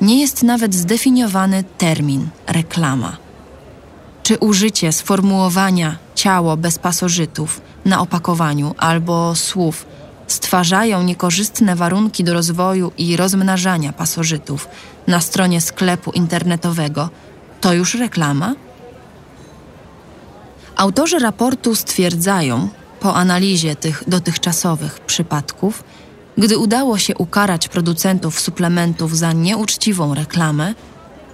nie 0.00 0.20
jest 0.20 0.42
nawet 0.42 0.74
zdefiniowany 0.74 1.64
termin 1.78 2.28
reklama. 2.46 3.16
Czy 4.22 4.38
użycie 4.38 4.92
sformułowania 4.92 5.96
ciało 6.14 6.56
bez 6.56 6.78
pasożytów 6.78 7.60
na 7.84 8.00
opakowaniu 8.00 8.74
albo 8.78 9.34
słów 9.34 9.86
stwarzają 10.26 11.02
niekorzystne 11.02 11.76
warunki 11.76 12.24
do 12.24 12.34
rozwoju 12.34 12.92
i 12.98 13.16
rozmnażania 13.16 13.92
pasożytów 13.92 14.68
na 15.06 15.20
stronie 15.20 15.60
sklepu 15.60 16.10
internetowego, 16.10 17.10
to 17.64 17.72
już 17.72 17.94
reklama? 17.94 18.54
Autorzy 20.76 21.18
raportu 21.18 21.74
stwierdzają, 21.74 22.68
po 23.00 23.14
analizie 23.14 23.76
tych 23.76 24.04
dotychczasowych 24.06 25.00
przypadków, 25.00 25.84
gdy 26.38 26.58
udało 26.58 26.98
się 26.98 27.14
ukarać 27.16 27.68
producentów 27.68 28.40
suplementów 28.40 29.16
za 29.16 29.32
nieuczciwą 29.32 30.14
reklamę, 30.14 30.74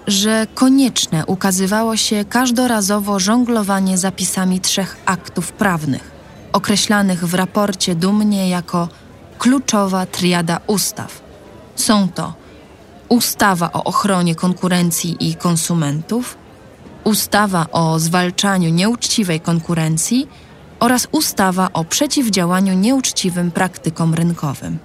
że 0.07 0.47
konieczne 0.55 1.27
ukazywało 1.27 1.97
się 1.97 2.25
każdorazowo 2.25 3.19
żonglowanie 3.19 3.99
zapisami 3.99 4.61
trzech 4.61 4.97
aktów 5.07 5.53
prawnych, 5.53 6.11
określanych 6.53 7.27
w 7.27 7.35
raporcie 7.35 7.95
dumnie 7.95 8.49
jako 8.49 8.89
kluczowa 9.39 10.07
triada 10.07 10.61
ustaw. 10.67 11.23
Są 11.77 12.09
to 12.09 12.35
ustawa 13.11 13.73
o 13.73 13.85
ochronie 13.85 14.35
konkurencji 14.35 15.17
i 15.21 15.35
konsumentów, 15.35 16.37
ustawa 17.05 17.67
o 17.73 17.99
zwalczaniu 17.99 18.71
nieuczciwej 18.71 19.41
konkurencji 19.41 20.29
oraz 20.81 21.09
ustawa 21.13 21.69
o 21.73 21.85
przeciwdziałaniu 21.85 22.75
nieuczciwym 22.75 23.51
praktykom 23.51 24.15
rynkowym. 24.15 24.79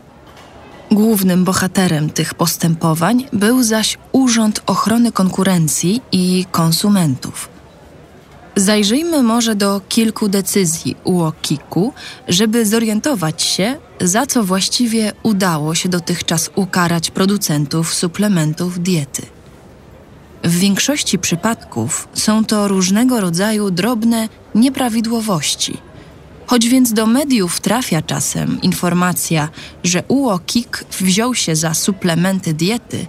Głównym 0.91 1.43
bohaterem 1.43 2.09
tych 2.09 2.33
postępowań 2.33 3.25
był 3.33 3.63
zaś 3.63 3.97
Urząd 4.11 4.61
Ochrony 4.65 5.11
Konkurencji 5.11 6.01
i 6.11 6.45
Konsumentów. 6.51 7.54
Zajrzyjmy 8.55 9.23
może 9.23 9.55
do 9.55 9.81
kilku 9.89 10.29
decyzji 10.29 10.95
UOKiK-u, 11.03 11.93
żeby 12.27 12.65
zorientować 12.65 13.43
się, 13.43 13.77
za 14.01 14.25
co 14.25 14.43
właściwie 14.43 15.13
udało 15.23 15.75
się 15.75 15.89
dotychczas 15.89 16.49
ukarać 16.55 17.11
producentów 17.11 17.93
suplementów 17.93 18.79
diety. 18.79 19.21
W 20.43 20.59
większości 20.59 21.19
przypadków 21.19 22.07
są 22.13 22.45
to 22.45 22.67
różnego 22.67 23.21
rodzaju 23.21 23.71
drobne 23.71 24.29
nieprawidłowości. 24.55 25.77
Choć 26.45 26.67
więc 26.67 26.93
do 26.93 27.05
mediów 27.07 27.61
trafia 27.61 28.01
czasem 28.01 28.61
informacja, 28.61 29.49
że 29.83 30.03
UOKiK 30.07 30.85
wziął 30.99 31.35
się 31.35 31.55
za 31.55 31.73
suplementy 31.73 32.53
diety, 32.53 33.07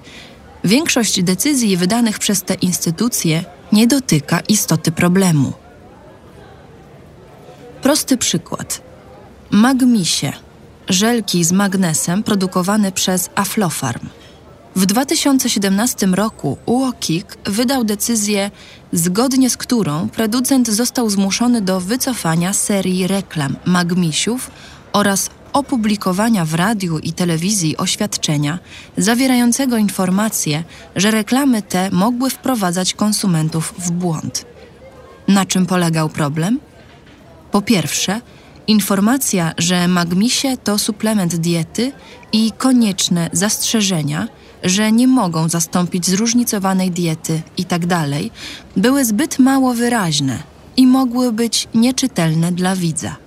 większość 0.64 1.22
decyzji 1.22 1.76
wydanych 1.76 2.18
przez 2.18 2.42
te 2.42 2.54
instytucje 2.54 3.44
nie 3.72 3.86
dotyka 3.86 4.40
istoty 4.40 4.92
problemu. 4.92 5.52
Prosty 7.82 8.16
przykład. 8.16 8.82
Magmisie, 9.50 10.32
żelki 10.88 11.44
z 11.44 11.52
magnesem 11.52 12.22
produkowane 12.22 12.92
przez 12.92 13.30
Aflofarm. 13.34 14.08
W 14.76 14.86
2017 14.86 16.06
roku 16.06 16.58
UOKiK 16.66 17.38
wydał 17.44 17.84
decyzję, 17.84 18.50
zgodnie 18.92 19.50
z 19.50 19.56
którą 19.56 20.08
producent 20.08 20.68
został 20.68 21.10
zmuszony 21.10 21.60
do 21.60 21.80
wycofania 21.80 22.52
serii 22.52 23.06
reklam 23.06 23.56
magmisiów 23.64 24.50
oraz 24.92 25.30
opublikowania 25.56 26.44
w 26.44 26.54
radiu 26.54 26.98
i 26.98 27.12
telewizji 27.12 27.76
oświadczenia 27.76 28.58
zawierającego 28.96 29.76
informację, 29.76 30.64
że 30.96 31.10
reklamy 31.10 31.62
te 31.62 31.90
mogły 31.90 32.30
wprowadzać 32.30 32.94
konsumentów 32.94 33.74
w 33.78 33.90
błąd. 33.90 34.46
Na 35.28 35.44
czym 35.44 35.66
polegał 35.66 36.08
problem? 36.08 36.60
Po 37.50 37.62
pierwsze, 37.62 38.20
informacja, 38.66 39.52
że 39.58 39.88
magmisie 39.88 40.56
to 40.64 40.78
suplement 40.78 41.36
diety 41.36 41.92
i 42.32 42.52
konieczne 42.58 43.30
zastrzeżenia, 43.32 44.28
że 44.62 44.92
nie 44.92 45.08
mogą 45.08 45.48
zastąpić 45.48 46.06
zróżnicowanej 46.06 46.90
diety 46.90 47.42
itd., 47.56 47.88
tak 47.88 48.10
były 48.76 49.04
zbyt 49.04 49.38
mało 49.38 49.74
wyraźne 49.74 50.38
i 50.76 50.86
mogły 50.86 51.32
być 51.32 51.68
nieczytelne 51.74 52.52
dla 52.52 52.76
widza. 52.76 53.25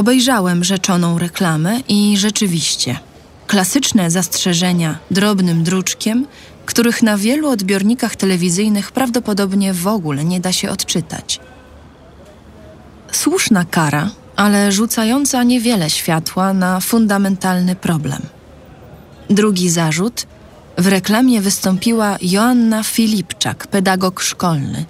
Obejrzałem 0.00 0.64
rzeczoną 0.64 1.18
reklamę 1.18 1.80
i 1.88 2.16
rzeczywiście 2.16 2.98
klasyczne 3.46 4.10
zastrzeżenia 4.10 4.98
drobnym 5.10 5.64
druczkiem, 5.64 6.26
których 6.66 7.02
na 7.02 7.16
wielu 7.16 7.48
odbiornikach 7.48 8.16
telewizyjnych 8.16 8.92
prawdopodobnie 8.92 9.74
w 9.74 9.86
ogóle 9.86 10.24
nie 10.24 10.40
da 10.40 10.52
się 10.52 10.70
odczytać. 10.70 11.40
Słuszna 13.12 13.64
kara, 13.64 14.10
ale 14.36 14.72
rzucająca 14.72 15.42
niewiele 15.42 15.90
światła 15.90 16.52
na 16.52 16.80
fundamentalny 16.80 17.76
problem. 17.76 18.22
Drugi 19.30 19.70
zarzut 19.70 20.26
w 20.78 20.86
reklamie 20.86 21.40
wystąpiła 21.40 22.16
Joanna 22.22 22.82
Filipczak, 22.82 23.66
pedagog 23.66 24.20
szkolny. 24.20 24.84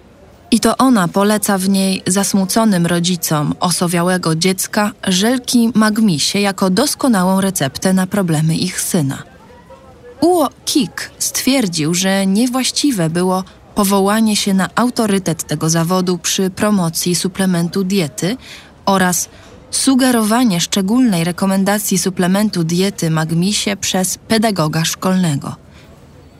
I 0.51 0.61
to 0.61 0.77
ona 0.77 1.09
poleca 1.09 1.59
w 1.59 1.69
niej 1.69 2.03
zasmuconym 2.07 2.87
rodzicom 2.87 3.55
osowiałego 3.61 4.37
dziecka 4.37 4.93
żelki 5.07 5.71
magmisie 5.75 6.41
jako 6.41 6.71
doskonałą 6.71 7.41
receptę 7.41 7.93
na 7.93 8.07
problemy 8.07 8.57
ich 8.57 8.81
syna. 8.81 9.23
Uo 10.21 10.51
Kik 10.65 11.11
stwierdził, 11.19 11.95
że 11.95 12.27
niewłaściwe 12.27 13.11
było 13.11 13.45
powołanie 13.75 14.37
się 14.37 14.55
na 14.55 14.69
autorytet 14.75 15.45
tego 15.45 15.71
zawodu 15.71 16.19
przy 16.19 16.51
promocji 16.51 17.15
suplementu 17.15 17.85
diety 17.85 18.37
oraz 18.87 19.29
sugerowanie 19.71 20.61
szczególnej 20.61 21.25
rekomendacji 21.25 21.99
suplementu 21.99 22.65
diety 22.65 23.11
magmisie 23.11 23.77
przez 23.77 24.19
pedagoga 24.19 24.85
szkolnego. 24.85 25.57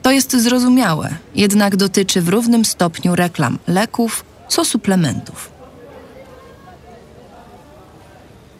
To 0.01 0.11
jest 0.11 0.37
zrozumiałe, 0.37 1.09
jednak 1.35 1.75
dotyczy 1.75 2.21
w 2.21 2.29
równym 2.29 2.65
stopniu 2.65 3.15
reklam 3.15 3.59
leków 3.67 4.25
co 4.49 4.65
suplementów. 4.65 5.51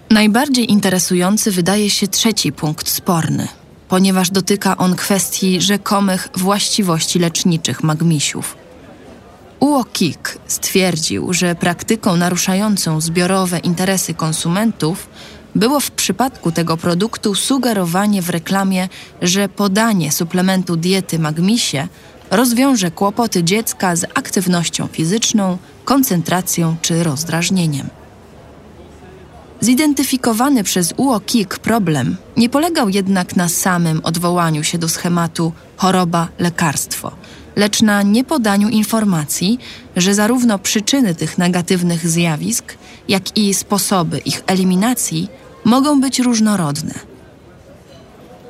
Najbardziej 0.10 0.72
interesujący 0.72 1.52
wydaje 1.52 1.90
się 1.90 2.08
trzeci 2.08 2.52
punkt 2.52 2.90
sporny, 2.90 3.48
ponieważ 3.90 4.30
dotyka 4.30 4.78
on 4.78 4.96
kwestii 4.96 5.62
rzekomych 5.62 6.28
właściwości 6.36 7.20
leczniczych 7.20 7.84
magmisiów. 7.84 8.58
UOKiK 9.60 10.38
stwierdził, 10.48 11.34
że 11.34 11.56
praktyką 11.56 12.18
naruszającą 12.18 13.02
zbiorowe 13.02 13.60
interesy 13.60 14.14
konsumentów 14.14 15.10
było 15.56 15.80
w 15.80 15.92
przypadku 15.92 16.52
tego 16.52 16.78
produktu 16.78 17.36
sugerowanie 17.36 18.22
w 18.22 18.30
reklamie, 18.30 18.90
że 19.22 19.50
podanie 19.50 20.12
suplementu 20.12 20.76
diety 20.76 21.20
magmisie 21.20 21.88
rozwiąże 22.32 22.92
kłopoty 22.92 23.44
dziecka 23.44 23.96
z 23.96 24.04
aktywnością 24.04 24.88
fizyczną, 24.88 25.58
koncentracją 25.86 26.76
czy 26.82 27.04
rozdrażnieniem. 27.04 27.90
Zidentyfikowany 29.62 30.64
przez 30.64 30.94
UOKiK 30.98 31.60
problem 31.60 32.18
nie 32.38 32.50
polegał 32.50 32.90
jednak 32.90 33.36
na 33.36 33.50
samym 33.50 34.02
odwołaniu 34.04 34.64
się 34.64 34.78
do 34.78 34.90
schematu 34.90 35.54
choroba-lekarstwo, 35.78 37.12
lecz 37.56 37.82
na 37.82 38.02
niepodaniu 38.02 38.70
informacji, 38.70 39.60
że 39.96 40.14
zarówno 40.14 40.60
przyczyny 40.60 41.16
tych 41.16 41.38
negatywnych 41.38 42.08
zjawisk, 42.10 42.74
jak 43.12 43.38
i 43.38 43.54
sposoby 43.54 44.18
ich 44.18 44.44
eliminacji 44.48 45.30
mogą 45.64 46.02
być 46.02 46.20
różnorodne. 46.20 46.94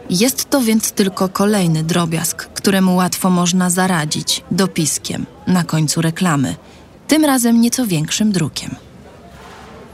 Jest 0.09 0.49
to 0.49 0.61
więc 0.61 0.91
tylko 0.91 1.29
kolejny 1.29 1.83
drobiazg, 1.83 2.49
któremu 2.53 2.95
łatwo 2.95 3.29
można 3.29 3.69
zaradzić 3.69 4.43
dopiskiem 4.51 5.25
na 5.47 5.63
końcu 5.63 6.01
reklamy, 6.01 6.55
tym 7.07 7.25
razem 7.25 7.61
nieco 7.61 7.87
większym 7.87 8.31
drukiem. 8.31 8.75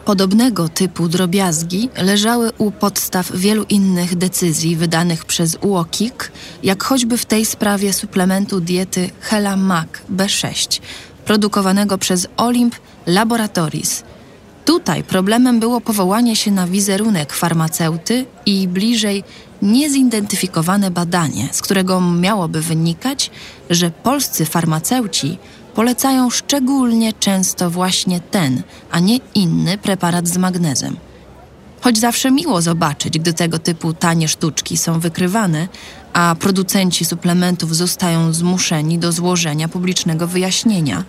Podobnego 0.06 0.70
typu 0.70 1.08
drobiazgi 1.08 1.90
leżały 1.98 2.52
u 2.58 2.72
podstaw 2.72 3.32
wielu 3.36 3.64
innych 3.64 4.16
decyzji 4.16 4.76
wydanych 4.76 5.26
przez 5.26 5.58
UOKiK, 5.62 6.32
jak 6.64 6.84
choćby 6.84 7.18
w 7.18 7.26
tej 7.26 7.46
sprawie 7.46 7.94
suplementu 7.94 8.60
diety 8.60 9.10
Hela 9.20 9.58
Mac 9.58 9.88
B6, 10.16 10.82
produkowanego 11.26 11.98
przez 11.98 12.28
Olymp 12.38 12.76
Laboratories. 13.06 14.04
Tutaj 14.68 15.04
problemem 15.04 15.60
było 15.60 15.82
powołanie 15.82 16.36
się 16.36 16.52
na 16.52 16.68
wizerunek 16.68 17.34
farmaceuty 17.34 18.26
i 18.46 18.68
bliżej 18.68 19.24
niezidentyfikowane 19.62 20.92
badanie, 20.92 21.50
z 21.52 21.62
którego 21.62 22.02
miałoby 22.02 22.62
wynikać, 22.62 23.32
że 23.70 23.92
polscy 23.92 24.46
farmaceuci 24.46 25.38
polecają 25.76 26.30
szczególnie 26.30 27.14
często 27.14 27.70
właśnie 27.70 28.20
ten, 28.20 28.64
a 28.92 29.00
nie 29.00 29.20
inny 29.36 29.78
preparat 29.78 30.28
z 30.28 30.38
magnezem. 30.38 30.98
Choć 31.82 32.00
zawsze 32.00 32.32
miło 32.32 32.62
zobaczyć, 32.62 33.20
gdy 33.20 33.34
tego 33.34 33.60
typu 33.60 33.94
tanie 33.94 34.28
sztuczki 34.28 34.78
są 34.78 35.00
wykrywane, 35.00 35.68
a 36.14 36.36
producenci 36.40 37.06
suplementów 37.06 37.76
zostają 37.76 38.34
zmuszeni 38.34 39.00
do 39.00 39.12
złożenia 39.12 39.68
publicznego 39.68 40.28
wyjaśnienia, 40.28 41.04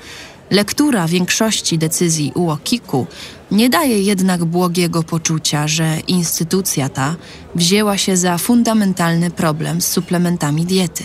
lektura 0.51 1.09
większości 1.09 1.79
decyzji 1.79 2.33
UOKiK-u 2.35 3.07
nie 3.51 3.69
daje 3.71 4.03
jednak 4.03 4.45
błogiego 4.45 5.03
poczucia, 5.03 5.69
że 5.69 5.99
instytucja 6.09 6.89
ta 6.89 7.17
wzięła 7.55 7.99
się 7.99 8.17
za 8.17 8.39
fundamentalny 8.39 9.31
problem 9.31 9.81
z 9.81 9.87
suplementami 9.87 10.67
diety. 10.67 11.05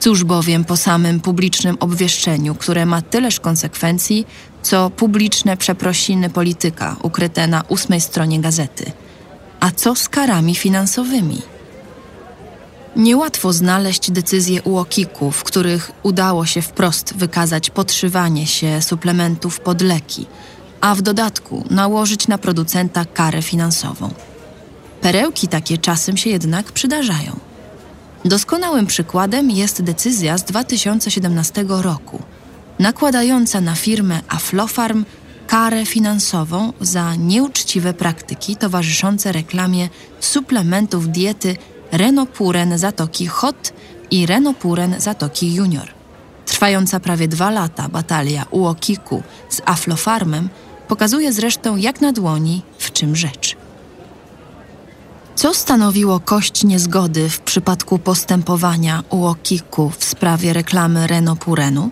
Cóż 0.00 0.24
bowiem 0.24 0.64
po 0.64 0.76
samym 0.76 1.20
publicznym 1.20 1.76
obwieszczeniu, 1.80 2.54
które 2.54 2.86
ma 2.86 3.02
tyleż 3.02 3.40
konsekwencji, 3.40 4.26
co 4.62 4.90
publiczne 4.90 5.56
przeprosiny 5.56 6.30
polityka 6.30 6.96
ukryte 7.02 7.46
na 7.46 7.62
ósmej 7.68 8.00
stronie 8.00 8.40
gazety. 8.40 8.92
A 9.60 9.70
co 9.70 9.94
z 9.94 10.08
karami 10.08 10.54
finansowymi? 10.54 11.42
Niełatwo 12.98 13.52
znaleźć 13.52 14.10
decyzje 14.10 14.62
UOKiK-u, 14.62 15.30
w 15.30 15.44
których 15.44 15.90
udało 16.02 16.46
się 16.46 16.62
wprost 16.62 17.14
wykazać 17.16 17.70
podszywanie 17.70 18.46
się 18.46 18.82
suplementów 18.82 19.60
pod 19.60 19.82
leki, 19.82 20.26
a 20.80 20.94
w 20.94 21.02
dodatku 21.02 21.64
nałożyć 21.70 22.28
na 22.28 22.38
producenta 22.38 23.04
karę 23.04 23.42
finansową. 23.42 24.10
Perełki 25.00 25.48
takie 25.48 25.78
czasem 25.78 26.16
się 26.16 26.30
jednak 26.30 26.72
przydarzają. 26.72 27.36
Doskonałym 28.24 28.86
przykładem 28.86 29.50
jest 29.50 29.82
decyzja 29.82 30.38
z 30.38 30.44
2017 30.44 31.64
roku, 31.68 32.22
nakładająca 32.78 33.60
na 33.60 33.74
firmę 33.74 34.20
Aflofarm 34.28 35.04
karę 35.46 35.86
finansową 35.86 36.72
za 36.80 37.14
nieuczciwe 37.14 37.94
praktyki 37.94 38.56
towarzyszące 38.56 39.32
reklamie 39.32 39.88
suplementów 40.20 41.08
diety 41.08 41.56
Renopuren 41.92 42.78
Zatoki 42.78 43.26
Hot 43.26 43.72
i 44.10 44.26
Renopuren 44.26 45.00
Zatoki 45.00 45.54
Junior. 45.54 45.88
Trwająca 46.46 47.00
prawie 47.00 47.28
dwa 47.28 47.50
lata 47.50 47.88
batalia 47.88 48.46
UOKiK-u 48.50 49.22
z 49.48 49.60
Aflofarmem 49.64 50.48
pokazuje 50.88 51.32
zresztą 51.32 51.76
jak 51.76 52.00
na 52.00 52.12
dłoni, 52.12 52.62
w 52.78 52.92
czym 52.92 53.16
rzecz. 53.16 53.56
Co 55.34 55.54
stanowiło 55.54 56.20
kość 56.20 56.64
niezgody 56.64 57.28
w 57.28 57.40
przypadku 57.40 57.98
postępowania 57.98 59.02
UOKiK-u 59.10 59.90
w 59.98 60.04
sprawie 60.04 60.52
reklamy 60.52 61.06
Renault 61.06 61.40
Purenu? 61.40 61.90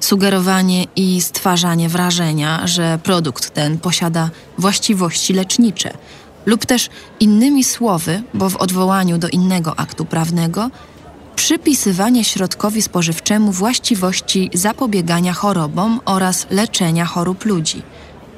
Sugerowanie 0.00 0.84
i 0.96 1.20
stwarzanie 1.20 1.88
wrażenia, 1.88 2.66
że 2.66 2.98
produkt 3.02 3.50
ten 3.50 3.78
posiada 3.78 4.30
właściwości 4.58 5.32
lecznicze, 5.32 5.92
lub 6.46 6.66
też 6.66 6.88
innymi 7.20 7.64
słowy, 7.64 8.22
bo 8.34 8.50
w 8.50 8.56
odwołaniu 8.56 9.18
do 9.18 9.28
innego 9.28 9.78
aktu 9.78 10.04
prawnego, 10.04 10.70
przypisywanie 11.36 12.24
środkowi 12.24 12.82
spożywczemu 12.82 13.52
właściwości 13.52 14.50
zapobiegania 14.54 15.32
chorobom 15.32 16.00
oraz 16.04 16.46
leczenia 16.50 17.04
chorób 17.04 17.44
ludzi. 17.44 17.82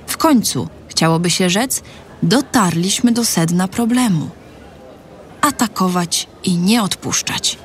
W 0.07 0.16
końcu, 0.16 0.68
chciałoby 0.88 1.31
się 1.31 1.51
rzec, 1.51 1.83
dotarliśmy 2.23 3.12
do 3.12 3.25
sedna 3.25 3.68
problemu. 3.68 4.31
Atakować 5.40 6.27
i 6.44 6.57
nie 6.57 6.83
odpuszczać. 6.83 7.59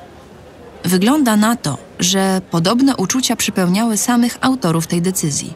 Wygląda 0.84 1.36
na 1.36 1.56
to, 1.56 1.78
że 1.98 2.40
podobne 2.50 2.96
uczucia 2.96 3.36
przypełniały 3.36 3.96
samych 3.96 4.38
autorów 4.40 4.86
tej 4.86 5.02
decyzji, 5.02 5.54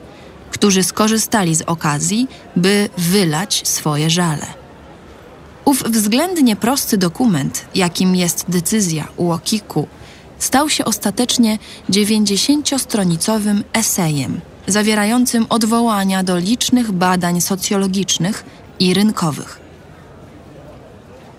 którzy 0.50 0.82
skorzystali 0.82 1.54
z 1.54 1.62
okazji, 1.62 2.28
by 2.56 2.88
wylać 2.98 3.68
swoje 3.68 4.10
żale. 4.10 4.57
Ów 5.68 5.82
względnie 5.82 6.56
prosty 6.56 6.98
dokument, 6.98 7.64
jakim 7.74 8.16
jest 8.16 8.44
decyzja 8.48 9.08
UOKiK-u, 9.16 9.86
stał 10.38 10.68
się 10.68 10.84
ostatecznie 10.84 11.58
90-stronicowym 11.90 13.62
esejem 13.72 14.40
zawierającym 14.66 15.46
odwołania 15.48 16.22
do 16.22 16.38
licznych 16.38 16.92
badań 16.92 17.40
socjologicznych 17.40 18.44
i 18.78 18.94
rynkowych. 18.94 19.60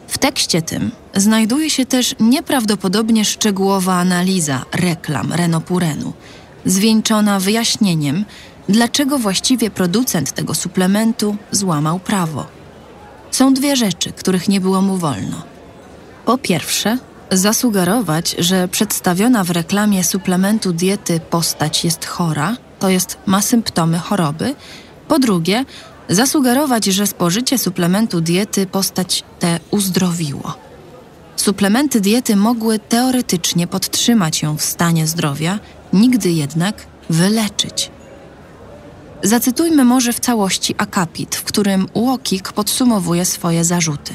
W 0.08 0.18
tekście 0.18 0.62
tym 0.62 0.92
znajduje 1.16 1.70
się 1.70 1.86
też 1.86 2.16
nieprawdopodobnie 2.20 3.26
szczegółowa 3.26 3.94
analiza 3.94 4.66
reklam 4.74 5.34
Renopurenu, 5.34 6.14
zwieńczona 6.66 7.40
wyjaśnieniem, 7.40 8.26
dlaczego 8.70 9.20
właściwie 9.20 9.70
producent 9.70 10.32
tego 10.32 10.56
suplementu 10.56 11.36
złamał 11.52 12.00
prawo. 12.00 12.59
Są 13.32 13.54
dwie 13.54 13.76
rzeczy, 13.76 14.12
których 14.12 14.50
nie 14.50 14.62
było 14.62 14.82
mu 14.82 14.98
wolno. 14.98 15.42
Po 16.26 16.38
pierwsze, 16.38 16.98
zasugerować, 17.32 18.36
że 18.40 18.68
przedstawiona 18.68 19.44
w 19.44 19.52
reklamie 19.52 20.04
suplementu 20.04 20.74
diety 20.74 21.20
postać 21.20 21.86
jest 21.86 22.06
chora, 22.06 22.56
to 22.80 22.90
jest 22.90 23.18
ma 23.26 23.42
symptomy 23.42 24.00
choroby. 24.00 24.56
Po 25.08 25.20
drugie, 25.20 25.66
zasugerować, 26.10 26.86
że 26.86 27.08
spożycie 27.08 27.58
suplementu 27.58 28.22
diety 28.22 28.66
postać 28.66 29.24
tę 29.40 29.60
uzdrowiło. 29.72 30.54
Suplementy 31.36 32.02
diety 32.02 32.36
mogły 32.36 32.80
teoretycznie 32.80 33.68
podtrzymać 33.68 34.42
ją 34.42 34.58
w 34.58 34.62
stanie 34.62 35.08
zdrowia, 35.08 35.60
nigdy 35.94 36.32
jednak 36.32 36.86
wyleczyć. 37.10 37.92
Zacytujmy 39.24 39.86
może 39.86 40.14
w 40.14 40.20
całości 40.20 40.76
akapit, 40.78 41.36
w 41.36 41.44
którym 41.44 41.88
Łokik 41.94 42.52
podsumowuje 42.52 43.26
swoje 43.26 43.64
zarzuty. 43.64 44.14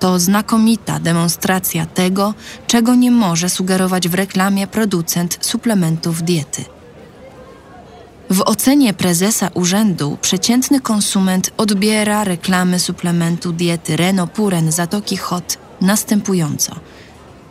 To 0.00 0.18
znakomita 0.18 0.98
demonstracja 0.98 1.86
tego, 1.86 2.34
czego 2.66 2.94
nie 2.94 3.10
może 3.10 3.48
sugerować 3.48 4.08
w 4.08 4.14
reklamie 4.14 4.66
producent 4.66 5.38
suplementów 5.40 6.22
diety. 6.22 6.64
W 8.30 8.40
ocenie 8.40 8.94
prezesa 8.94 9.50
urzędu 9.54 10.18
przeciętny 10.20 10.80
konsument 10.80 11.50
odbiera 11.56 12.24
reklamy 12.24 12.78
suplementu 12.78 13.52
diety 13.52 13.96
Renopuren 13.96 14.72
Zatoki 14.72 15.16
Hot 15.16 15.58
następująco. 15.80 16.76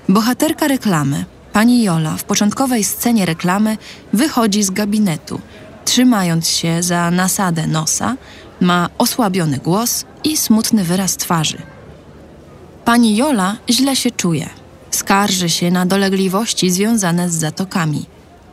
Bohaterka 0.09 0.67
reklamy, 0.67 1.25
pani 1.53 1.84
Jola, 1.84 2.17
w 2.17 2.23
początkowej 2.23 2.84
scenie 2.84 3.25
reklamy 3.25 3.78
wychodzi 4.13 4.63
z 4.63 4.69
gabinetu, 4.69 5.41
trzymając 5.88 6.50
się 6.50 6.84
za 6.84 7.12
nasadę 7.12 7.68
nosa, 7.68 8.18
ma 8.62 8.90
osłabiony 8.98 9.58
głos 9.58 10.06
i 10.24 10.38
smutny 10.38 10.84
wyraz 10.84 11.18
twarzy. 11.18 11.58
Pani 12.86 13.16
Jola 13.16 13.58
źle 13.70 13.96
się 13.96 14.12
czuje. 14.12 14.50
Skarży 14.92 15.50
się 15.50 15.72
na 15.72 15.86
dolegliwości 15.86 16.72
związane 16.72 17.30
z 17.30 17.34
zatokami. 17.34 18.06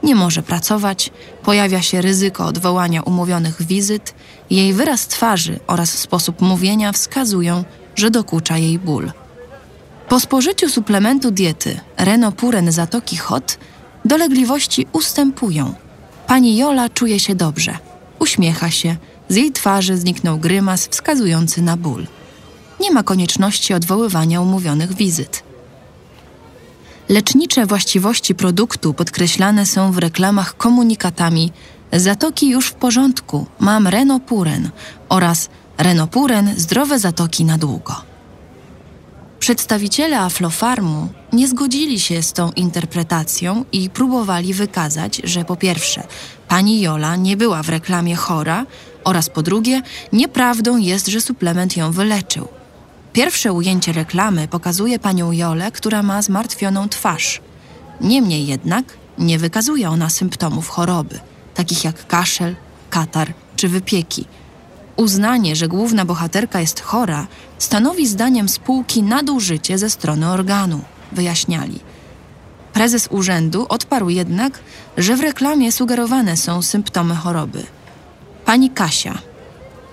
Nie 0.02 0.14
może 0.14 0.42
pracować, 0.42 1.10
pojawia 1.42 1.82
się 1.82 2.02
ryzyko 2.02 2.46
odwołania 2.46 3.02
umówionych 3.02 3.62
wizyt, 3.62 4.14
jej 4.50 4.72
wyraz 4.72 5.06
twarzy 5.06 5.60
oraz 5.66 5.90
sposób 5.90 6.40
mówienia 6.40 6.92
wskazują, 6.92 7.64
że 7.96 8.10
dokucza 8.10 8.58
jej 8.58 8.78
ból. 8.78 9.12
Po 10.08 10.20
spożyciu 10.20 10.68
suplementu 10.68 11.30
diety 11.30 11.80
Renopuren 11.96 12.72
Zatoki 12.72 13.16
Hot 13.16 13.58
dolegliwości 14.04 14.86
ustępują. 14.92 15.74
Pani 16.26 16.56
Jola 16.56 16.88
czuje 16.88 17.20
się 17.20 17.34
dobrze. 17.34 17.78
Uśmiecha 18.18 18.70
się, 18.70 18.96
z 19.28 19.36
jej 19.36 19.52
twarzy 19.52 19.96
zniknął 19.96 20.38
grymas 20.38 20.86
wskazujący 20.88 21.62
na 21.62 21.76
ból. 21.76 22.06
Nie 22.80 22.90
ma 22.90 23.02
konieczności 23.02 23.74
odwoływania 23.74 24.40
umówionych 24.40 24.94
wizyt. 24.94 25.42
Lecznicze 27.08 27.66
właściwości 27.66 28.34
produktu 28.34 28.94
podkreślane 28.94 29.66
są 29.66 29.92
w 29.92 29.98
reklamach 29.98 30.56
komunikatami 30.56 31.52
Zatoki 31.92 32.48
już 32.50 32.68
w 32.68 32.74
porządku, 32.74 33.46
mam 33.60 33.86
Renopuren 33.86 34.70
oraz 35.08 35.48
Renopuren 35.78 36.54
zdrowe 36.56 36.98
zatoki 36.98 37.44
na 37.44 37.58
długo. 37.58 38.13
Przedstawiciele 39.44 40.20
Aflofarmu 40.20 41.08
nie 41.32 41.48
zgodzili 41.48 42.00
się 42.00 42.22
z 42.22 42.32
tą 42.32 42.50
interpretacją 42.52 43.64
i 43.72 43.90
próbowali 43.90 44.54
wykazać, 44.54 45.20
że 45.24 45.44
po 45.44 45.56
pierwsze, 45.56 46.06
pani 46.48 46.80
Jola 46.80 47.16
nie 47.16 47.36
była 47.36 47.62
w 47.62 47.68
reklamie 47.68 48.16
chora 48.16 48.66
oraz 49.04 49.30
po 49.30 49.42
drugie, 49.42 49.82
nieprawdą 50.12 50.76
jest, 50.76 51.06
że 51.06 51.20
suplement 51.20 51.76
ją 51.76 51.92
wyleczył. 51.92 52.48
Pierwsze 53.12 53.52
ujęcie 53.52 53.92
reklamy 53.92 54.48
pokazuje 54.48 54.98
panią 54.98 55.32
Jolę, 55.32 55.72
która 55.72 56.02
ma 56.02 56.22
zmartwioną 56.22 56.88
twarz. 56.88 57.40
Niemniej 58.00 58.46
jednak 58.46 58.84
nie 59.18 59.38
wykazuje 59.38 59.90
ona 59.90 60.10
symptomów 60.10 60.68
choroby, 60.68 61.20
takich 61.54 61.84
jak 61.84 62.06
kaszel, 62.06 62.56
katar 62.90 63.32
czy 63.56 63.68
wypieki. 63.68 64.24
Uznanie, 64.96 65.56
że 65.56 65.68
główna 65.68 66.04
bohaterka 66.04 66.60
jest 66.60 66.80
chora, 66.80 67.26
stanowi 67.64 68.06
zdaniem 68.06 68.48
spółki 68.48 69.02
nadużycie 69.02 69.78
ze 69.78 69.90
strony 69.90 70.30
organu, 70.30 70.80
wyjaśniali. 71.12 71.80
Prezes 72.72 73.08
urzędu 73.10 73.66
odparł 73.68 74.08
jednak, 74.08 74.58
że 74.96 75.16
w 75.16 75.20
reklamie 75.20 75.72
sugerowane 75.72 76.36
są 76.36 76.62
symptomy 76.62 77.14
choroby. 77.14 77.62
Pani 78.44 78.70
Kasia, 78.70 79.18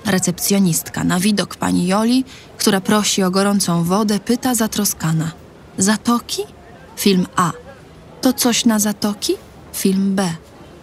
recepcjonistka, 0.06 1.04
na 1.04 1.20
widok 1.20 1.56
pani 1.56 1.88
Joli, 1.88 2.26
która 2.58 2.82
prosi 2.82 3.24
o 3.24 3.32
gorącą 3.32 3.84
wodę, 3.84 4.20
pyta 4.20 4.56
zatroskana: 4.56 5.32
Zatoki? 5.78 6.42
Film 6.98 7.28
A. 7.36 7.52
To 8.22 8.34
coś 8.34 8.66
na 8.66 8.80
zatoki? 8.80 9.34
Film 9.74 10.16
B. 10.16 10.34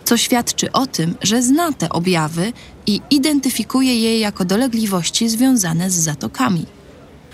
Co 0.04 0.16
świadczy 0.16 0.72
o 0.72 0.86
tym, 0.86 1.14
że 1.22 1.42
zna 1.42 1.72
te 1.72 1.88
objawy 1.88 2.52
i 2.86 3.00
identyfikuje 3.10 4.00
je 4.00 4.20
jako 4.20 4.44
dolegliwości 4.44 5.28
związane 5.28 5.90
z 5.90 5.94
zatokami. 5.94 6.77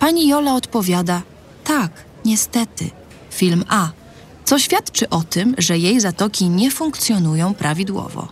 Pani 0.04 0.28
Jola 0.28 0.54
odpowiada: 0.54 1.22
Tak, 1.64 2.04
niestety. 2.24 2.90
Film 3.30 3.64
A. 3.68 3.88
Co 4.44 4.58
świadczy 4.58 5.08
o 5.08 5.22
tym, 5.22 5.54
że 5.58 5.78
jej 5.78 6.00
zatoki 6.00 6.48
nie 6.48 6.70
funkcjonują 6.70 7.54
prawidłowo. 7.54 8.28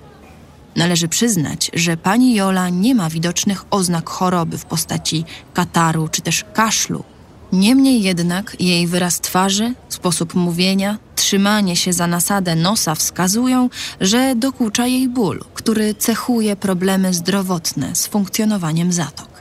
Należy 0.77 1.09
przyznać, 1.09 1.71
że 1.75 1.97
pani 1.97 2.35
Jola 2.35 2.69
nie 2.69 2.95
ma 2.95 3.11
widocznych 3.11 3.65
oznak 3.71 4.11
choroby 4.11 4.59
w 4.59 4.65
postaci 4.65 5.25
kataru 5.55 6.09
czy 6.09 6.23
też 6.23 6.45
kaszlu. 6.55 7.05
Niemniej 7.53 8.03
jednak 8.03 8.57
jej 8.61 8.87
wyraz 8.87 9.21
twarzy, 9.21 9.75
sposób 9.89 10.35
mówienia, 10.35 10.99
trzymanie 11.17 11.77
się 11.77 11.93
za 11.93 12.07
nasadę 12.07 12.57
nosa 12.57 12.95
wskazują, 12.95 13.71
że 14.01 14.35
dokucza 14.37 14.87
jej 14.87 15.09
ból, 15.09 15.45
który 15.55 15.95
cechuje 15.95 16.57
problemy 16.57 17.15
zdrowotne 17.15 17.95
z 17.95 18.07
funkcjonowaniem 18.07 18.93
zatok. 18.93 19.32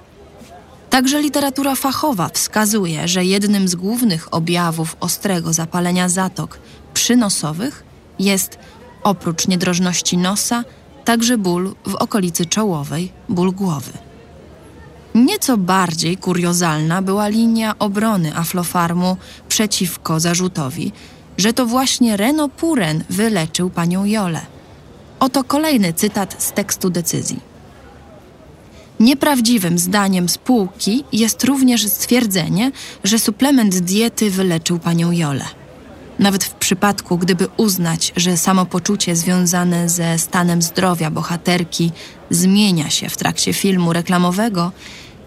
Także 0.91 1.21
literatura 1.21 1.75
fachowa 1.75 2.29
wskazuje, 2.29 3.07
że 3.07 3.25
jednym 3.25 3.67
z 3.67 3.75
głównych 3.75 4.33
objawów 4.33 4.97
ostrego 4.99 5.53
zapalenia 5.53 6.09
zatok 6.09 6.59
przynosowych 6.93 7.83
jest, 8.19 8.59
oprócz 9.03 9.47
niedrożności 9.47 10.17
nosa, 10.17 10.63
także 11.05 11.37
ból 11.37 11.75
w 11.87 11.95
okolicy 11.95 12.45
czołowej, 12.45 13.11
ból 13.29 13.51
głowy. 13.51 13.91
Nieco 15.15 15.57
bardziej 15.57 16.17
kuriozalna 16.17 17.01
była 17.01 17.27
linia 17.27 17.79
obrony 17.79 18.35
Aflofarmu 18.35 19.17
przeciwko 19.49 20.19
zarzutowi, 20.19 20.91
że 21.37 21.53
to 21.53 21.65
właśnie 21.65 22.17
Reno 22.17 22.49
Puren 22.49 23.03
wyleczył 23.09 23.69
panią 23.69 24.05
Jolę. 24.05 24.41
Oto 25.19 25.43
kolejny 25.43 25.93
cytat 25.93 26.43
z 26.43 26.51
tekstu 26.51 26.89
decyzji. 26.89 27.50
Nieprawdziwym 29.01 29.79
zdaniem 29.79 30.29
spółki 30.29 31.03
jest 31.13 31.43
również 31.43 31.87
stwierdzenie, 31.87 32.71
że 33.03 33.19
suplement 33.19 33.79
diety 33.79 34.31
wyleczył 34.31 34.79
panią 34.79 35.11
Jolę. 35.11 35.45
Nawet 36.19 36.43
w 36.43 36.53
przypadku, 36.53 37.17
gdyby 37.17 37.47
uznać, 37.57 38.13
że 38.15 38.37
samopoczucie 38.37 39.15
związane 39.15 39.89
ze 39.89 40.19
stanem 40.19 40.61
zdrowia 40.61 41.11
bohaterki 41.11 41.91
zmienia 42.29 42.89
się 42.89 43.09
w 43.09 43.17
trakcie 43.17 43.53
filmu 43.53 43.93
reklamowego, 43.93 44.71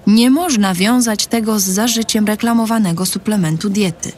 nie 0.07 0.31
można 0.31 0.75
wiązać 0.75 1.27
tego 1.27 1.61
z 1.61 1.65
zażyciem 1.65 2.27
reklamowanego 2.27 3.07
suplementu 3.07 3.71
diety. 3.71 4.13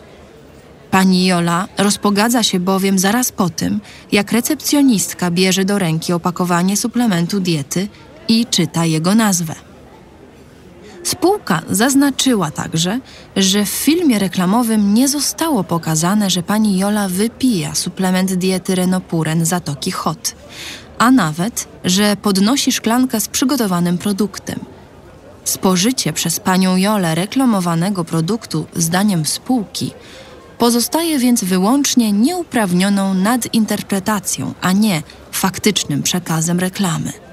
Pani 0.91 1.27
Jola 1.27 1.69
rozpogadza 1.79 2.43
się 2.43 2.61
bowiem 2.61 2.99
zaraz 2.99 3.33
po 3.33 3.51
tym, 3.51 3.81
jak 4.13 4.33
recepcjonistka 4.33 5.31
bierze 5.31 5.65
do 5.65 5.79
ręki 5.79 6.13
opakowanie 6.13 6.77
suplementu 6.77 7.41
diety 7.41 7.89
i 8.29 8.47
czyta 8.47 8.85
jego 8.85 9.15
nazwę. 9.15 9.55
Spółka 11.07 11.63
zaznaczyła 11.71 12.51
także, 12.51 13.01
że 13.37 13.65
w 13.65 13.69
filmie 13.69 14.19
reklamowym 14.19 14.95
nie 14.95 15.09
zostało 15.09 15.65
pokazane, 15.65 16.31
że 16.31 16.43
pani 16.43 16.79
Jola 16.79 17.09
wypija 17.09 17.75
suplement 17.75 18.35
diety 18.35 18.75
Renopuren 18.75 19.45
Zatoki 19.45 19.91
Hot, 19.91 20.35
a 20.99 21.11
nawet, 21.11 21.69
że 21.85 22.17
podnosi 22.23 22.73
szklankę 22.73 23.21
z 23.21 23.29
przygotowanym 23.29 23.99
produktem. 23.99 24.61
Spożycie 25.45 26.13
przez 26.13 26.41
panią 26.41 26.77
Jolę 26.77 27.15
reklamowanego 27.15 28.05
produktu, 28.05 28.67
zdaniem 28.77 29.27
spółki, 29.27 29.93
pozostaje 30.59 31.19
więc 31.19 31.45
wyłącznie 31.45 32.13
nieuprawnioną 32.13 33.15
nadinterpretacją, 33.15 34.55
a 34.61 34.73
nie 34.73 35.03
faktycznym 35.33 36.03
przekazem 36.03 36.61
reklamy. 36.61 37.26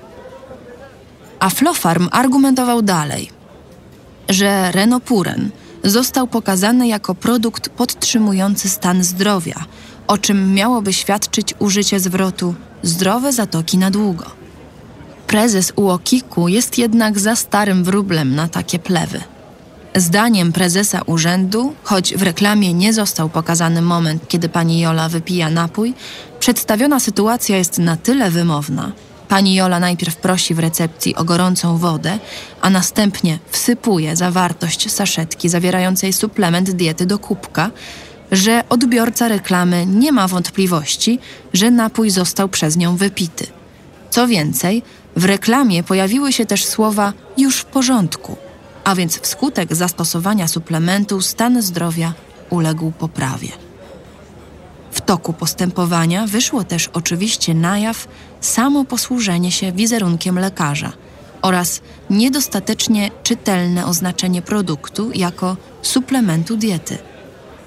A 1.44 1.50
Flofarm 1.50 2.10
argumentował 2.12 2.82
dalej– 2.82 3.30
że 4.30 4.72
Renopuren 4.72 5.50
został 5.84 6.28
pokazany 6.28 6.88
jako 6.88 7.16
produkt 7.16 7.70
podtrzymujący 7.70 8.70
stan 8.70 9.04
zdrowia, 9.04 9.66
o 10.08 10.18
czym 10.18 10.54
miałoby 10.54 10.94
świadczyć 10.94 11.54
użycie 11.60 12.00
zwrotu 12.00 12.56
zdrowe 12.84 13.34
zatoki 13.34 13.78
na 13.78 13.92
długo. 13.92 14.26
Prezes 15.28 15.74
UOKiK-u 15.76 16.48
jest 16.48 16.78
jednak 16.78 17.20
za 17.20 17.36
starym 17.36 17.84
wróblem 17.84 18.36
na 18.36 18.48
takie 18.48 18.80
plewy. 18.80 19.22
Zdaniem 19.96 20.54
prezesa 20.54 21.02
urzędu, 21.06 21.74
choć 21.84 22.14
w 22.16 22.22
reklamie 22.22 22.74
nie 22.74 22.94
został 22.94 23.30
pokazany 23.30 23.82
moment, 23.82 24.28
kiedy 24.28 24.50
pani 24.50 24.80
Jola 24.80 25.10
wypija 25.10 25.50
napój, 25.50 25.94
przedstawiona 26.40 27.00
sytuacja 27.00 27.58
jest 27.58 27.78
na 27.78 27.98
tyle 27.98 28.32
wymowna, 28.32 28.92
Pani 29.34 29.56
Jola 29.56 29.80
najpierw 29.80 30.16
prosi 30.16 30.54
w 30.54 30.60
recepcji 30.60 31.16
o 31.16 31.24
gorącą 31.24 31.78
wodę, 31.78 32.20
a 32.62 32.70
następnie 32.70 33.40
wsypuje 33.50 34.16
zawartość 34.16 34.92
saszetki 34.92 35.50
zawierającej 35.50 36.14
suplement 36.14 36.72
diety 36.72 37.06
do 37.06 37.20
kubka, 37.20 37.72
że 38.32 38.64
odbiorca 38.70 39.28
reklamy 39.28 39.86
nie 39.86 40.12
ma 40.12 40.28
wątpliwości, 40.28 41.20
że 41.54 41.72
napój 41.72 42.10
został 42.10 42.50
przez 42.50 42.78
nią 42.78 42.96
wypity. 42.96 43.48
Co 44.10 44.28
więcej, 44.28 44.84
w 45.16 45.26
reklamie 45.26 45.84
pojawiły 45.84 46.34
się 46.34 46.46
też 46.46 46.66
słowa 46.66 47.14
już 47.38 47.58
w 47.58 47.66
porządku, 47.66 48.38
a 48.84 48.96
więc 48.96 49.20
wskutek 49.20 49.76
zastosowania 49.76 50.48
suplementu 50.48 51.22
stan 51.22 51.62
zdrowia 51.62 52.14
uległ 52.50 52.92
poprawie. 52.92 53.50
W 54.92 55.02
toku 55.02 55.34
postępowania 55.34 56.28
wyszło 56.28 56.64
też 56.64 56.90
oczywiście 56.94 57.54
na 57.54 57.80
jaw 57.80 58.08
samo 58.46 58.86
posłużenie 58.86 59.52
się 59.52 59.72
wizerunkiem 59.72 60.40
lekarza 60.40 60.92
oraz 61.42 61.82
niedostatecznie 62.10 63.12
czytelne 63.24 63.86
oznaczenie 63.86 64.42
produktu 64.42 65.12
jako 65.16 65.58
suplementu 65.82 66.58
diety, 66.58 66.98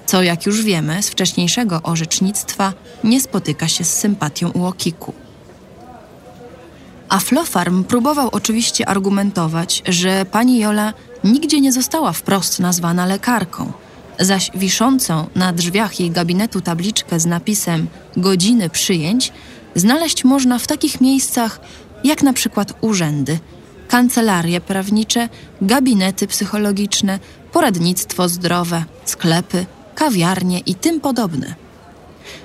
co 0.05 0.23
jak 0.23 0.45
już 0.45 0.61
wiemy 0.61 1.03
z 1.03 1.09
wcześniejszego 1.09 1.81
orzecznictwa 1.83 2.73
nie 3.03 3.21
spotyka 3.21 3.67
się 3.67 3.83
z 3.83 3.93
sympatią 3.93 4.49
u 4.49 4.65
Okiku. 4.65 5.13
Aflofarm 7.09 7.83
próbował 7.83 8.29
oczywiście 8.31 8.89
argumentować, 8.89 9.83
że 9.87 10.25
pani 10.25 10.59
Jola 10.59 10.93
nigdzie 11.23 11.61
nie 11.61 11.71
została 11.71 12.13
wprost 12.13 12.59
nazwana 12.59 13.05
lekarką, 13.05 13.71
zaś 14.19 14.51
wiszącą 14.55 15.27
na 15.35 15.53
drzwiach 15.53 15.99
jej 15.99 16.11
gabinetu 16.11 16.61
tabliczkę 16.61 17.19
z 17.19 17.25
napisem 17.25 17.87
godziny 18.17 18.69
przyjęć 18.69 19.31
znaleźć 19.79 20.23
można 20.23 20.59
w 20.59 20.67
takich 20.67 21.01
miejscach 21.01 21.59
jak 22.03 22.23
na 22.23 22.33
przykład 22.33 22.73
urzędy, 22.81 23.39
kancelarie 23.87 24.61
prawnicze, 24.61 25.29
gabinety 25.61 26.27
psychologiczne, 26.27 27.19
poradnictwo 27.51 28.29
zdrowe, 28.29 28.83
sklepy, 29.05 29.65
kawiarnie 29.95 30.59
i 30.59 30.75
tym 30.75 30.99
podobne. 30.99 31.55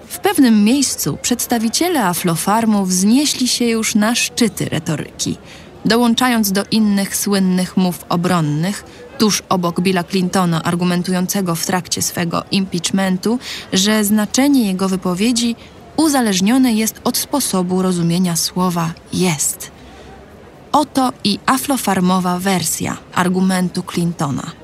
W 0.08 0.18
pewnym 0.18 0.64
miejscu 0.64 1.18
przedstawiciele 1.22 2.04
Aflofarmu 2.04 2.86
wznieśli 2.86 3.48
się 3.48 3.64
już 3.64 3.94
na 3.94 4.14
szczyty 4.14 4.64
retoryki, 4.68 5.36
dołączając 5.84 6.52
do 6.52 6.64
innych 6.70 7.16
słynnych 7.16 7.76
mów 7.76 8.04
obronnych, 8.08 8.84
tuż 9.18 9.42
obok 9.48 9.80
Billa 9.80 10.04
Clintona, 10.04 10.62
argumentującego 10.62 11.54
w 11.54 11.66
trakcie 11.66 12.02
swego 12.02 12.44
impeachmentu, 12.50 13.38
że 13.72 14.04
znaczenie 14.04 14.66
jego 14.66 14.88
wypowiedzi 14.88 15.56
uzależnione 15.96 16.72
jest 16.72 17.00
od 17.04 17.16
sposobu 17.16 17.82
rozumienia 17.82 18.36
słowa 18.36 18.92
jest. 19.12 19.70
Oto 20.72 21.12
i 21.24 21.38
aflofarmowa 21.46 22.38
wersja 22.38 22.96
argumentu 23.14 23.82
Clintona. 23.92 24.62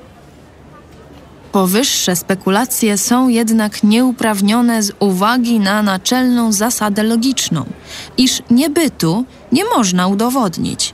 Powyższe 1.51 2.15
spekulacje 2.15 2.97
są 2.97 3.29
jednak 3.29 3.83
nieuprawnione 3.83 4.83
z 4.83 4.91
uwagi 4.99 5.59
na 5.59 5.83
naczelną 5.83 6.51
zasadę 6.51 7.03
logiczną, 7.03 7.65
iż 8.17 8.41
niebytu 8.49 9.25
nie 9.51 9.65
można 9.65 10.07
udowodnić. 10.07 10.93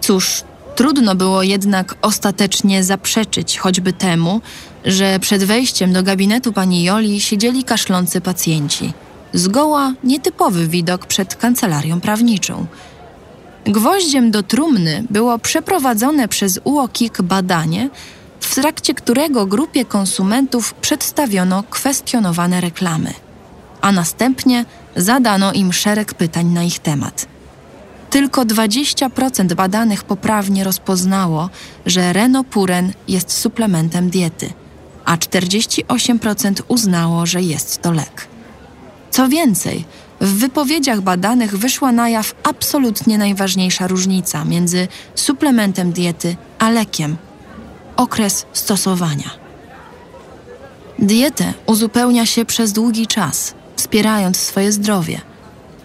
Cóż, 0.00 0.44
trudno 0.74 1.14
było 1.14 1.42
jednak 1.42 1.94
ostatecznie 2.02 2.84
zaprzeczyć 2.84 3.58
choćby 3.58 3.92
temu, 3.92 4.40
że 4.84 5.18
przed 5.20 5.44
wejściem 5.44 5.92
do 5.92 6.02
gabinetu 6.02 6.52
pani 6.52 6.84
Joli 6.84 7.20
siedzieli 7.20 7.64
kaszlący 7.64 8.20
pacjenci. 8.20 8.92
Zgoła 9.32 9.92
nietypowy 10.04 10.68
widok 10.68 11.06
przed 11.06 11.36
kancelarią 11.36 12.00
prawniczą. 12.00 12.66
Gwoździem 13.64 14.30
do 14.30 14.42
trumny 14.42 15.04
było 15.10 15.38
przeprowadzone 15.38 16.28
przez 16.28 16.60
UOKiK 16.64 17.22
badanie, 17.22 17.90
w 18.40 18.54
trakcie 18.54 18.94
którego 18.94 19.46
grupie 19.46 19.84
konsumentów 19.84 20.74
przedstawiono 20.74 21.62
kwestionowane 21.70 22.60
reklamy, 22.60 23.14
a 23.80 23.92
następnie 23.92 24.64
zadano 24.96 25.52
im 25.52 25.72
szereg 25.72 26.14
pytań 26.14 26.46
na 26.46 26.62
ich 26.62 26.78
temat. 26.78 27.26
Tylko 28.10 28.42
20% 28.42 29.54
badanych 29.54 30.04
poprawnie 30.04 30.64
rozpoznało, 30.64 31.50
że 31.86 32.12
renopuren 32.12 32.92
jest 33.08 33.32
suplementem 33.32 34.10
diety, 34.10 34.52
a 35.04 35.16
48% 35.16 36.62
uznało, 36.68 37.26
że 37.26 37.42
jest 37.42 37.82
to 37.82 37.92
lek. 37.92 38.31
Co 39.12 39.28
więcej, 39.28 39.84
w 40.20 40.38
wypowiedziach 40.38 41.00
badanych 41.00 41.58
wyszła 41.58 41.92
na 41.92 42.08
jaw 42.08 42.34
absolutnie 42.42 43.18
najważniejsza 43.18 43.86
różnica 43.86 44.44
między 44.44 44.88
suplementem 45.14 45.92
diety 45.92 46.36
a 46.58 46.70
lekiem 46.70 47.16
okres 47.96 48.46
stosowania. 48.52 49.30
Dietę 50.98 51.54
uzupełnia 51.66 52.26
się 52.26 52.44
przez 52.44 52.72
długi 52.72 53.06
czas, 53.06 53.54
wspierając 53.76 54.36
swoje 54.36 54.72
zdrowie. 54.72 55.20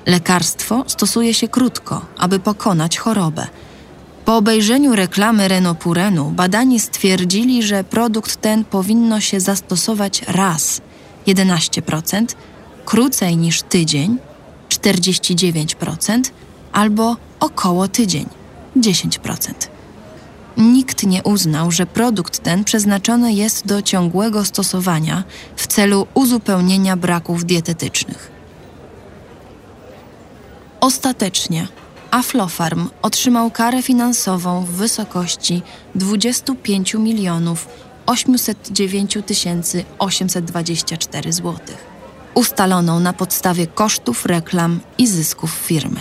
Lekarstwo 0.05 0.83
stosuje 0.87 1.33
się 1.33 1.47
krótko, 1.47 2.05
aby 2.17 2.39
pokonać 2.39 2.97
chorobę. 2.97 3.47
Po 4.25 4.37
obejrzeniu 4.37 4.95
reklamy 4.95 5.47
Renopurenu 5.47 6.31
badani 6.31 6.79
stwierdzili, 6.79 7.63
że 7.63 7.83
produkt 7.83 8.41
ten 8.41 8.65
powinno 8.65 9.19
się 9.19 9.39
zastosować 9.39 10.21
raz 10.27 10.81
11%, 11.27 12.25
krócej 12.87 13.37
niż 13.37 13.61
tydzień 13.61 14.17
49% 14.69 16.21
albo 16.71 17.15
około 17.39 17.87
tydzień 17.87 18.25
10% 18.77 19.53
nikt 20.57 21.03
nie 21.03 21.23
uznał, 21.23 21.71
że 21.71 21.85
produkt 21.85 22.39
ten 22.39 22.63
przeznaczony 22.63 23.33
jest 23.33 23.67
do 23.67 23.81
ciągłego 23.81 24.45
stosowania 24.45 25.23
w 25.55 25.67
celu 25.67 26.07
uzupełnienia 26.13 26.95
braków 26.95 27.45
dietetycznych. 27.45 28.31
Ostatecznie 30.81 31.67
Aflofarm 32.11 32.89
otrzymał 33.01 33.51
karę 33.51 33.81
finansową 33.81 34.65
w 34.65 34.69
wysokości 34.69 35.61
25 35.95 36.93
milionów 36.93 37.67
809 38.05 39.17
824 39.99 41.33
zł, 41.33 41.59
ustaloną 42.37 42.99
na 42.99 43.13
podstawie 43.13 43.67
kosztów 43.67 44.25
reklam 44.25 44.79
i 44.97 45.07
zysków 45.07 45.51
firmy. 45.51 45.99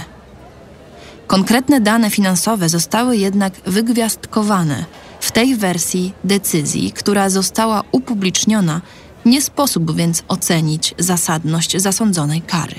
Konkretne 1.27 1.81
dane 1.81 2.11
finansowe 2.11 2.69
zostały 2.69 3.17
jednak 3.17 3.53
wygwiazdkowane. 3.67 4.85
W 5.21 5.33
tej 5.33 5.57
wersji 5.57 6.13
decyzji, 6.25 6.93
która 6.93 7.31
została 7.31 7.83
upubliczniona, 7.93 8.81
nie 9.25 9.43
sposób 9.43 9.97
więc 9.97 10.23
ocenić 10.29 10.95
zasadność 10.99 11.77
zasądzonej 11.77 12.43
kary. 12.43 12.77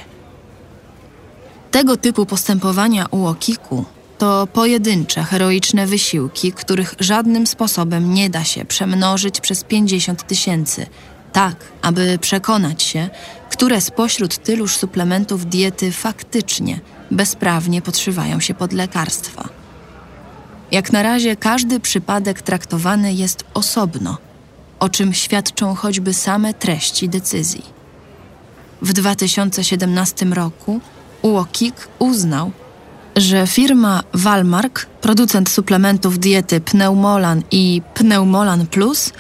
Tego 1.72 1.98
typu 1.98 2.26
postępowania 2.26 3.06
u 3.12 3.26
Okiku 3.26 3.86
to 4.18 4.48
pojedyncze, 4.54 5.24
heroiczne 5.24 5.88
wysiłki, 5.88 6.52
których 6.52 6.96
żadnym 7.00 7.48
sposobem 7.48 8.14
nie 8.14 8.30
da 8.30 8.44
się 8.44 8.66
przemnożyć 8.66 9.42
przez 9.42 9.64
50 9.64 10.28
tysięcy, 10.28 10.86
tak 11.38 11.56
aby 11.82 12.18
przekonać 12.22 12.84
się, 12.84 13.10
które 13.50 13.82
spośród 13.82 14.38
tyluż 14.38 14.76
suplementów 14.76 15.46
diety 15.46 15.92
faktycznie– 15.92 16.80
bezprawnie 17.12 17.82
podszywają 17.82 18.40
się 18.40 18.54
pod 18.54 18.74
lekarstwa. 18.74 19.50
Jak 20.72 20.92
na 20.92 21.04
razie 21.04 21.36
każdy 21.36 21.80
przypadek 21.80 22.42
traktowany 22.42 23.14
jest 23.14 23.46
osobno, 23.54 24.18
o 24.80 24.90
czym 24.90 25.14
świadczą 25.14 25.76
choćby 25.76 26.14
same 26.14 26.54
treści 26.54 27.10
decyzji. 27.10 27.66
W 28.82 28.94
2017 28.94 30.26
roku 30.26 30.80
UOKiK 31.22 31.88
uznał, 32.00 32.52
że 33.16 33.48
firma 33.48 34.04
Walmark, 34.14 34.86
producent 34.86 35.50
suplementów 35.50 36.20
diety 36.20 36.62
Pneumolan 36.62 37.44
i 37.52 37.82
Pneumolan 37.94 38.68
Plus, 38.68 39.14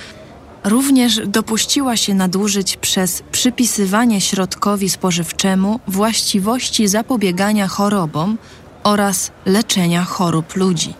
Również 0.64 1.22
dopuściła 1.28 1.98
się 1.98 2.14
nadużyć 2.14 2.78
przez 2.78 3.24
przypisywanie 3.32 4.22
środkowi 4.22 4.90
spożywczemu 4.90 5.80
właściwości 5.88 6.88
zapobiegania 6.88 7.68
chorobom 7.68 8.38
oraz 8.84 9.32
leczenia 9.46 10.04
chorób 10.04 10.56
ludzi. 10.56 10.94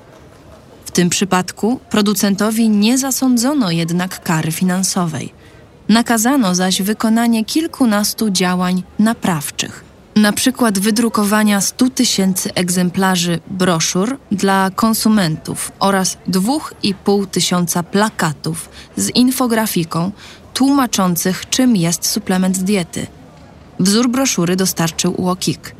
W 0.86 0.92
tym 0.92 1.10
przypadku 1.10 1.80
producentowi 1.90 2.70
nie 2.70 2.98
zasądzono 2.98 3.72
jednak 3.72 4.24
kary 4.24 4.52
finansowej. 4.52 5.34
Nakazano 5.90 6.56
zaś 6.56 6.82
wykonanie 6.82 7.46
kilkunastu 7.46 8.30
działań 8.30 8.84
naprawczych 9.00 9.87
na 10.18 10.34
przykład 10.34 10.80
wydrukowania 10.80 11.62
100 11.62 11.90
tysięcy 11.90 12.54
egzemplarzy 12.54 13.40
broszur 13.48 14.18
dla 14.32 14.72
konsumentów 14.76 15.72
oraz 15.80 16.18
2,5 16.30 17.28
tysiąca 17.28 17.84
plakatów 17.84 18.70
z 18.96 19.10
infografiką 19.10 20.12
tłumaczących, 20.54 21.50
czym 21.50 21.76
jest 21.76 22.06
suplement 22.06 22.58
diety. 22.58 23.08
Wzór 23.80 24.10
broszury 24.10 24.56
dostarczył 24.56 25.22
UOKiK. 25.22 25.76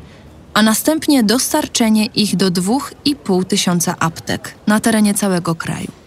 a 0.54 0.62
następnie 0.62 1.22
dostarczenie 1.22 2.06
ich 2.06 2.36
do 2.36 2.50
2,5 2.50 3.44
tysiąca 3.44 3.96
aptek 3.98 4.54
na 4.66 4.80
terenie 4.80 5.14
całego 5.14 5.54
kraju. 5.54 5.97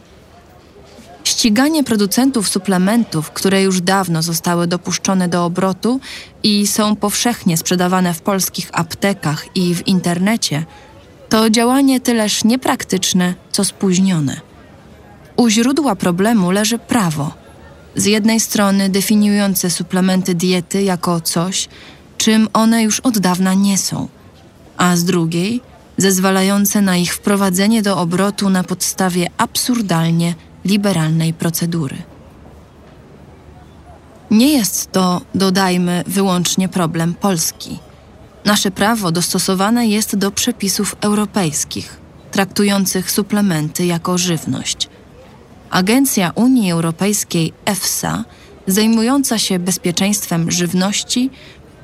Ściganie 1.42 1.84
producentów 1.84 2.50
suplementów, 2.50 3.32
które 3.32 3.62
już 3.62 3.82
dawno 3.82 4.22
zostały 4.22 4.68
dopuszczone 4.68 5.28
do 5.28 5.46
obrotu 5.46 6.00
i 6.44 6.68
są 6.68 6.96
powszechnie 6.96 7.58
sprzedawane 7.58 8.14
w 8.14 8.22
polskich 8.22 8.70
aptekach 8.74 9.56
i 9.56 9.76
w 9.76 9.88
internecie, 9.88 10.66
to 11.30 11.50
działanie 11.50 12.00
tyleż 12.00 12.44
niepraktyczne, 12.44 13.34
co 13.52 13.64
spóźnione. 13.64 14.42
U 15.36 15.50
źródła 15.50 15.96
problemu 15.96 16.52
leży 16.52 16.80
prawo. 16.80 17.34
Z 17.96 18.06
jednej 18.06 18.40
strony 18.40 18.90
definiujące 18.90 19.70
suplementy 19.70 20.36
diety 20.36 20.84
jako 20.84 21.22
coś, 21.22 21.70
czym 22.18 22.48
one 22.54 22.84
już 22.84 23.00
od 23.00 23.20
dawna 23.20 23.54
nie 23.54 23.78
są, 23.78 24.08
a 24.78 24.96
z 24.96 25.04
drugiej 25.04 25.62
zezwalające 25.98 26.82
na 26.82 26.98
ich 26.98 27.14
wprowadzenie 27.14 27.82
do 27.82 27.98
obrotu 27.98 28.50
na 28.50 28.64
podstawie 28.64 29.28
absurdalnie 29.38 30.36
liberalnej 30.66 31.34
procedury. 31.34 31.98
Nie 34.32 34.54
jest 34.54 34.92
to, 34.92 35.22
dodajmy, 35.36 36.04
wyłącznie 36.08 36.70
problem 36.70 37.14
Polski. 37.14 37.80
Nasze 38.46 38.72
prawo 38.72 39.12
dostosowane 39.12 39.88
jest 39.88 40.16
do 40.16 40.32
przepisów 40.32 40.96
europejskich, 41.02 42.00
traktujących 42.32 43.12
suplementy 43.12 43.86
jako 43.86 44.18
żywność. 44.18 44.90
Agencja 45.70 46.32
Unii 46.36 46.72
Europejskiej 46.72 47.54
EFSA, 47.66 48.24
zajmująca 48.68 49.38
się 49.38 49.60
bezpieczeństwem 49.60 50.52
żywności, 50.52 51.30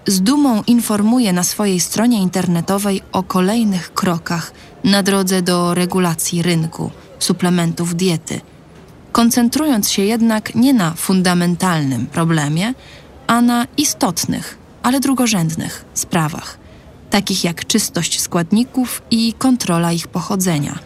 z 0.08 0.22
dumą 0.22 0.64
informuje 0.68 1.34
na 1.34 1.44
swojej 1.44 1.80
stronie 1.80 2.22
internetowej 2.22 3.02
o 3.12 3.24
kolejnych 3.24 3.94
krokach 3.94 4.52
na 4.84 5.04
drodze 5.04 5.42
do 5.42 5.74
regulacji 5.74 6.42
rynku 6.42 6.92
suplementów 7.20 7.96
diety, 7.96 8.42
koncentrując 9.18 9.90
się 9.90 10.02
jednak 10.02 10.56
nie 10.56 10.74
na 10.74 10.94
fundamentalnym 10.94 12.06
problemie, 12.06 12.74
a 13.28 13.42
na 13.42 13.68
istotnych, 13.78 14.58
ale 14.84 15.00
drugorzędnych 15.00 15.86
sprawach, 15.94 16.58
takich 17.10 17.44
jak 17.44 17.66
czystość 17.66 18.22
składników 18.22 19.02
i 19.12 19.34
kontrola 19.34 19.92
ich 19.92 20.08
pochodzenia. 20.08 20.80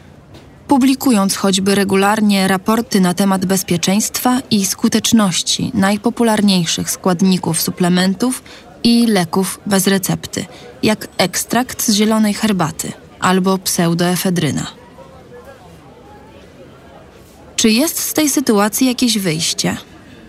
Publikując 0.68 1.36
choćby 1.36 1.76
regularnie 1.76 2.48
raporty 2.48 3.02
na 3.02 3.14
temat 3.14 3.46
bezpieczeństwa 3.46 4.40
i 4.52 4.66
skuteczności 4.66 5.72
najpopularniejszych 5.74 6.92
składników 6.92 7.62
suplementów 7.62 8.44
i 8.84 9.08
leków 9.08 9.60
bez 9.66 9.88
recepty, 9.88 10.46
jak 10.84 11.08
ekstrakt 11.18 11.84
z 11.84 11.94
zielonej 11.94 12.34
herbaty 12.34 12.92
albo 13.20 13.58
pseudoefedryna. 13.58 14.81
Czy 17.62 17.70
jest 17.70 18.00
z 18.00 18.14
tej 18.14 18.30
sytuacji 18.30 18.88
jakieś 18.88 19.18
wyjście? 19.18 19.78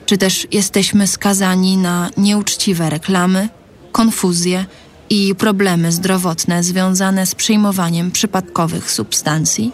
Czy 0.06 0.18
też 0.18 0.46
jesteśmy 0.50 1.06
skazani 1.06 1.76
na 1.76 2.10
nieuczciwe 2.16 2.90
reklamy, 2.90 3.48
konfuzję 3.92 4.64
i 5.10 5.34
problemy 5.34 5.92
zdrowotne 5.92 6.62
związane 6.62 7.26
z 7.26 7.34
przyjmowaniem 7.34 8.10
przypadkowych 8.10 8.90
substancji? 8.90 9.72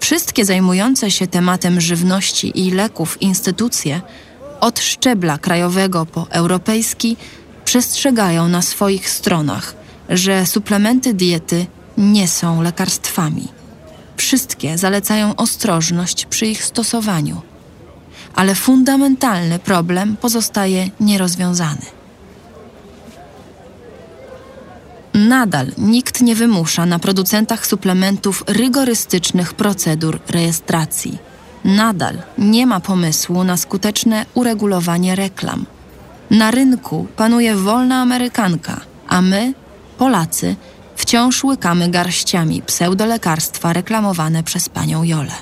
Wszystkie 0.00 0.44
zajmujące 0.44 1.10
się 1.10 1.26
tematem 1.26 1.80
żywności 1.80 2.60
i 2.66 2.70
leków 2.70 3.22
instytucje, 3.22 4.00
od 4.60 4.80
szczebla 4.80 5.38
krajowego 5.38 6.06
po 6.06 6.26
europejski, 6.30 7.16
przestrzegają 7.64 8.48
na 8.48 8.62
swoich 8.62 9.10
stronach, 9.10 9.74
że 10.08 10.46
suplementy 10.46 11.14
diety 11.14 11.66
nie 11.98 12.28
są 12.28 12.62
lekarstwami. 12.62 13.57
Wszystkie 14.18 14.78
zalecają 14.78 15.36
ostrożność 15.36 16.26
przy 16.26 16.46
ich 16.46 16.64
stosowaniu, 16.64 17.42
ale 18.34 18.54
fundamentalny 18.54 19.58
problem 19.58 20.16
pozostaje 20.16 20.90
nierozwiązany. 21.00 21.86
Nadal 25.14 25.66
nikt 25.78 26.20
nie 26.20 26.34
wymusza 26.34 26.86
na 26.86 26.98
producentach 26.98 27.66
suplementów 27.66 28.44
rygorystycznych 28.46 29.54
procedur 29.54 30.20
rejestracji. 30.28 31.18
Nadal 31.64 32.18
nie 32.38 32.66
ma 32.66 32.80
pomysłu 32.80 33.44
na 33.44 33.56
skuteczne 33.56 34.26
uregulowanie 34.34 35.16
reklam. 35.16 35.66
Na 36.30 36.50
rynku 36.50 37.06
panuje 37.16 37.56
wolna 37.56 38.00
Amerykanka, 38.00 38.80
a 39.08 39.22
my, 39.22 39.54
Polacy, 39.98 40.56
wciąż 40.98 41.44
łykamy 41.44 41.88
garściami 41.88 42.62
pseudolekarstwa 42.62 43.72
reklamowane 43.72 44.42
przez 44.42 44.68
panią 44.68 45.02
Jolę. 45.02 45.32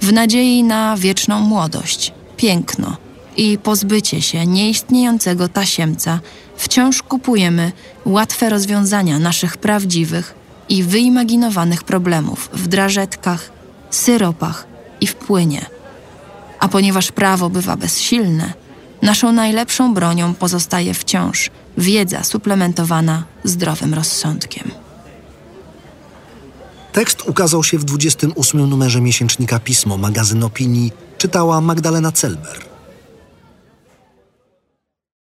W 0.00 0.12
nadziei 0.12 0.62
na 0.62 0.96
wieczną 0.96 1.40
młodość, 1.40 2.12
piękno 2.36 2.96
i 3.36 3.58
pozbycie 3.58 4.22
się 4.22 4.46
nieistniejącego 4.46 5.48
tasiemca, 5.48 6.20
wciąż 6.56 7.02
kupujemy 7.02 7.72
łatwe 8.04 8.50
rozwiązania 8.50 9.18
naszych 9.18 9.56
prawdziwych 9.56 10.34
i 10.68 10.82
wyimaginowanych 10.82 11.84
problemów 11.84 12.50
w 12.52 12.68
drażetkach, 12.68 13.50
syropach 13.90 14.66
i 15.00 15.06
w 15.06 15.14
płynie. 15.14 15.66
A 16.60 16.68
ponieważ 16.68 17.12
prawo 17.12 17.50
bywa 17.50 17.76
bezsilne, 17.76 18.52
naszą 19.02 19.32
najlepszą 19.32 19.94
bronią 19.94 20.34
pozostaje 20.34 20.94
wciąż 20.94 21.50
wiedza 21.78 22.24
suplementowana 22.24 23.24
zdrowym 23.44 23.94
rozsądkiem. 23.94 24.70
Tekst 26.92 27.22
ukazał 27.28 27.64
się 27.64 27.78
w 27.78 27.84
28 27.84 28.70
numerze 28.70 29.00
miesięcznika 29.00 29.60
Pismo, 29.60 29.96
magazyn 29.96 30.44
opinii, 30.44 30.92
czytała 31.18 31.60
Magdalena 31.60 32.12
Celber. 32.12 32.69